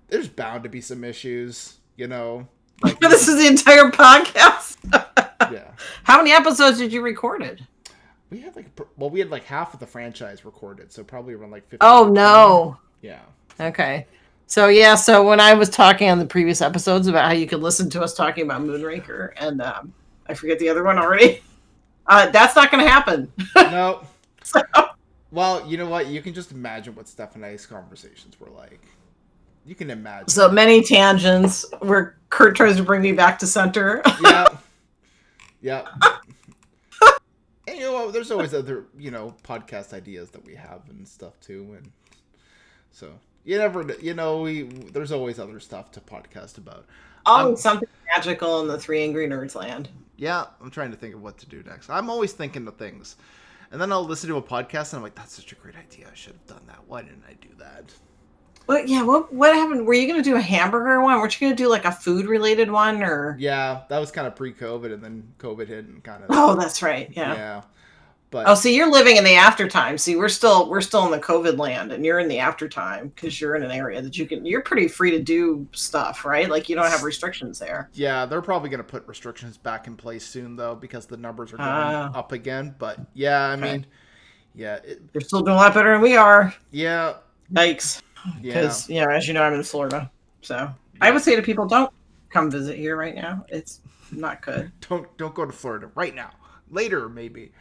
There's 0.07 0.27
bound 0.27 0.63
to 0.63 0.69
be 0.69 0.81
some 0.81 1.03
issues, 1.03 1.77
you 1.95 2.07
know. 2.07 2.47
Like, 2.83 2.99
this 2.99 3.29
is 3.29 3.37
the 3.37 3.47
entire 3.47 3.89
podcast. 3.89 4.75
yeah. 5.51 5.71
How 6.03 6.17
many 6.17 6.33
episodes 6.33 6.77
did 6.77 6.91
you 6.91 7.01
recorded? 7.01 7.65
We 8.29 8.41
had 8.41 8.53
like 8.53 8.65
well, 8.97 9.09
we 9.09 9.19
had 9.19 9.29
like 9.29 9.45
half 9.45 9.73
of 9.73 9.79
the 9.79 9.87
franchise 9.87 10.43
recorded, 10.43 10.91
so 10.91 11.01
probably 11.01 11.35
around 11.35 11.51
like 11.51 11.63
50. 11.69 11.77
Oh 11.79 12.09
no. 12.09 12.77
Yeah. 13.01 13.21
Okay. 13.61 14.07
So 14.47 14.67
yeah, 14.67 14.95
so 14.95 15.25
when 15.27 15.39
I 15.39 15.53
was 15.53 15.69
talking 15.69 16.09
on 16.09 16.19
the 16.19 16.25
previous 16.25 16.61
episodes 16.61 17.07
about 17.07 17.25
how 17.25 17.31
you 17.31 17.47
could 17.47 17.61
listen 17.61 17.89
to 17.91 18.01
us 18.03 18.13
talking 18.13 18.43
about 18.43 18.61
Moonraker, 18.61 19.31
and 19.37 19.61
um, 19.61 19.93
I 20.27 20.33
forget 20.33 20.59
the 20.59 20.69
other 20.69 20.83
one 20.83 20.97
already. 20.97 21.41
Uh, 22.07 22.29
that's 22.29 22.55
not 22.55 22.69
going 22.69 22.83
to 22.83 22.87
happen. 22.87 23.31
no. 23.55 24.05
so. 24.43 24.61
Well, 25.31 25.65
you 25.65 25.75
know 25.75 25.87
what? 25.87 26.05
You 26.05 26.21
can 26.21 26.35
just 26.35 26.51
imagine 26.51 26.93
what 26.93 27.07
Steph 27.07 27.33
and 27.33 27.43
I's 27.43 27.65
conversations 27.65 28.39
were 28.39 28.51
like. 28.51 28.79
You 29.65 29.75
can 29.75 29.89
imagine. 29.89 30.27
So 30.29 30.49
many 30.49 30.83
tangents 30.83 31.65
where 31.79 32.17
Kurt 32.29 32.55
tries 32.55 32.77
to 32.77 32.83
bring 32.83 33.01
me 33.01 33.11
back 33.11 33.39
to 33.39 33.47
center. 33.47 34.01
yeah. 34.21 34.47
Yeah. 35.61 35.87
and 37.67 37.75
you 37.79 37.79
know? 37.79 38.11
There's 38.11 38.29
always 38.29 38.53
other, 38.53 38.85
you 38.95 39.09
know, 39.09 39.33
podcast 39.43 39.93
ideas 39.95 40.29
that 40.31 40.45
we 40.45 40.53
have 40.53 40.81
and 40.91 41.07
stuff 41.07 41.39
too, 41.39 41.73
and 41.75 41.91
so 42.91 43.13
you 43.45 43.57
never 43.57 43.85
you 44.01 44.13
know 44.13 44.41
we 44.41 44.63
there's 44.63 45.11
always 45.11 45.39
other 45.39 45.59
stuff 45.59 45.91
to 45.91 46.01
podcast 46.01 46.57
about 46.57 46.85
oh 47.25 47.49
um, 47.49 47.55
something 47.55 47.87
magical 48.13 48.61
in 48.61 48.67
the 48.67 48.77
three 48.77 49.01
angry 49.03 49.27
nerds 49.27 49.55
land 49.55 49.87
yeah 50.17 50.45
i'm 50.61 50.71
trying 50.71 50.91
to 50.91 50.97
think 50.97 51.13
of 51.13 51.21
what 51.21 51.37
to 51.37 51.45
do 51.45 51.63
next 51.63 51.89
i'm 51.89 52.09
always 52.09 52.33
thinking 52.33 52.67
of 52.67 52.75
things 52.75 53.15
and 53.71 53.79
then 53.79 53.91
i'll 53.91 54.03
listen 54.03 54.29
to 54.29 54.37
a 54.37 54.41
podcast 54.41 54.91
and 54.91 54.97
i'm 54.97 55.03
like 55.03 55.15
that's 55.15 55.33
such 55.33 55.51
a 55.51 55.55
great 55.55 55.75
idea 55.75 56.07
i 56.11 56.15
should 56.15 56.33
have 56.33 56.47
done 56.47 56.65
that 56.67 56.79
why 56.87 57.01
didn't 57.01 57.23
i 57.29 57.33
do 57.33 57.49
that 57.57 57.93
well, 58.67 58.85
yeah. 58.85 59.03
What 59.03 59.33
what 59.33 59.53
happened? 59.53 59.85
Were 59.85 59.93
you 59.93 60.07
going 60.07 60.21
to 60.21 60.29
do 60.29 60.35
a 60.35 60.41
hamburger 60.41 61.01
one? 61.01 61.19
Weren't 61.19 61.39
you 61.39 61.47
going 61.47 61.55
to 61.55 61.63
do 61.63 61.69
like 61.69 61.85
a 61.85 61.91
food 61.91 62.25
related 62.25 62.71
one, 62.71 63.03
or? 63.03 63.35
Yeah, 63.39 63.81
that 63.89 63.99
was 63.99 64.11
kind 64.11 64.27
of 64.27 64.35
pre-COVID, 64.35 64.93
and 64.93 65.03
then 65.03 65.27
COVID 65.39 65.67
hit 65.67 65.85
and 65.85 66.03
kind 66.03 66.23
of. 66.23 66.29
Oh, 66.31 66.55
that's 66.55 66.81
right. 66.81 67.11
Yeah. 67.15 67.33
Yeah. 67.35 67.61
But 68.31 68.47
oh, 68.49 68.55
so 68.55 68.67
you're 68.67 68.91
living 68.91 69.15
in 69.15 69.23
the 69.23 69.35
after 69.35 69.65
time. 69.65 69.97
See, 69.97 70.17
we're 70.17 70.27
still 70.27 70.67
we're 70.67 70.81
still 70.81 71.05
in 71.05 71.11
the 71.11 71.19
COVID 71.19 71.57
land, 71.57 71.93
and 71.93 72.03
you're 72.03 72.19
in 72.19 72.27
the 72.27 72.39
after 72.39 72.67
time 72.67 73.09
because 73.09 73.39
you're 73.39 73.55
in 73.55 73.63
an 73.63 73.71
area 73.71 74.01
that 74.01 74.17
you 74.17 74.25
can. 74.25 74.45
You're 74.45 74.61
pretty 74.61 74.89
free 74.89 75.11
to 75.11 75.21
do 75.21 75.65
stuff, 75.71 76.25
right? 76.25 76.49
Like 76.49 76.67
you 76.67 76.75
don't 76.75 76.89
have 76.89 77.03
restrictions 77.03 77.59
there. 77.59 77.89
Yeah, 77.93 78.25
they're 78.25 78.41
probably 78.41 78.69
going 78.69 78.79
to 78.79 78.83
put 78.83 79.07
restrictions 79.07 79.57
back 79.57 79.87
in 79.87 79.95
place 79.95 80.25
soon, 80.25 80.55
though, 80.55 80.75
because 80.75 81.05
the 81.05 81.17
numbers 81.17 81.53
are 81.53 81.57
going 81.57 81.69
uh, 81.69 82.11
up 82.13 82.33
again. 82.33 82.75
But 82.77 82.99
yeah, 83.13 83.39
I 83.41 83.53
okay. 83.53 83.61
mean, 83.61 83.85
yeah, 84.53 84.79
it, 84.83 85.01
you're 85.13 85.21
still 85.21 85.41
doing 85.41 85.55
a 85.55 85.59
lot 85.59 85.73
better 85.73 85.93
than 85.93 86.01
we 86.01 86.17
are. 86.17 86.53
Yeah. 86.71 87.13
Yikes. 87.53 88.01
Because 88.41 88.89
yeah. 88.89 89.01
you 89.01 89.05
know, 89.05 89.13
as 89.13 89.27
you 89.27 89.33
know, 89.33 89.43
I'm 89.43 89.53
in 89.53 89.63
Florida, 89.63 90.11
so 90.41 90.55
yeah. 90.55 90.73
I 91.01 91.11
would 91.11 91.21
say 91.21 91.35
to 91.35 91.41
people, 91.41 91.67
don't 91.67 91.91
come 92.29 92.51
visit 92.51 92.77
here 92.77 92.97
right 92.97 93.15
now. 93.15 93.45
It's 93.49 93.81
not 94.11 94.41
good. 94.41 94.71
don't 94.89 95.17
don't 95.17 95.33
go 95.33 95.45
to 95.45 95.51
Florida 95.51 95.89
right 95.95 96.13
now. 96.13 96.31
Later, 96.69 97.09
maybe. 97.09 97.51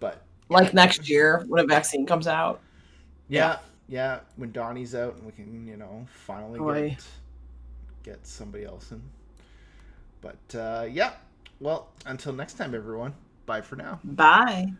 But 0.00 0.22
like 0.48 0.74
next 0.74 1.08
year 1.08 1.44
when 1.48 1.64
a 1.64 1.66
vaccine 1.66 2.06
comes 2.06 2.26
out. 2.26 2.60
Yeah, 3.28 3.58
yeah. 3.88 4.20
When 4.36 4.52
Donnie's 4.52 4.94
out 4.94 5.14
and 5.14 5.24
we 5.24 5.32
can, 5.32 5.66
you 5.66 5.76
know, 5.76 6.06
finally 6.26 6.58
Boy. 6.58 6.90
get 6.90 7.04
get 8.02 8.26
somebody 8.26 8.64
else 8.64 8.90
in. 8.92 9.02
But 10.20 10.58
uh, 10.58 10.86
yeah. 10.90 11.12
Well, 11.60 11.88
until 12.06 12.32
next 12.32 12.54
time, 12.54 12.74
everyone. 12.74 13.14
Bye 13.46 13.60
for 13.60 13.76
now. 13.76 14.00
Bye. 14.02 14.72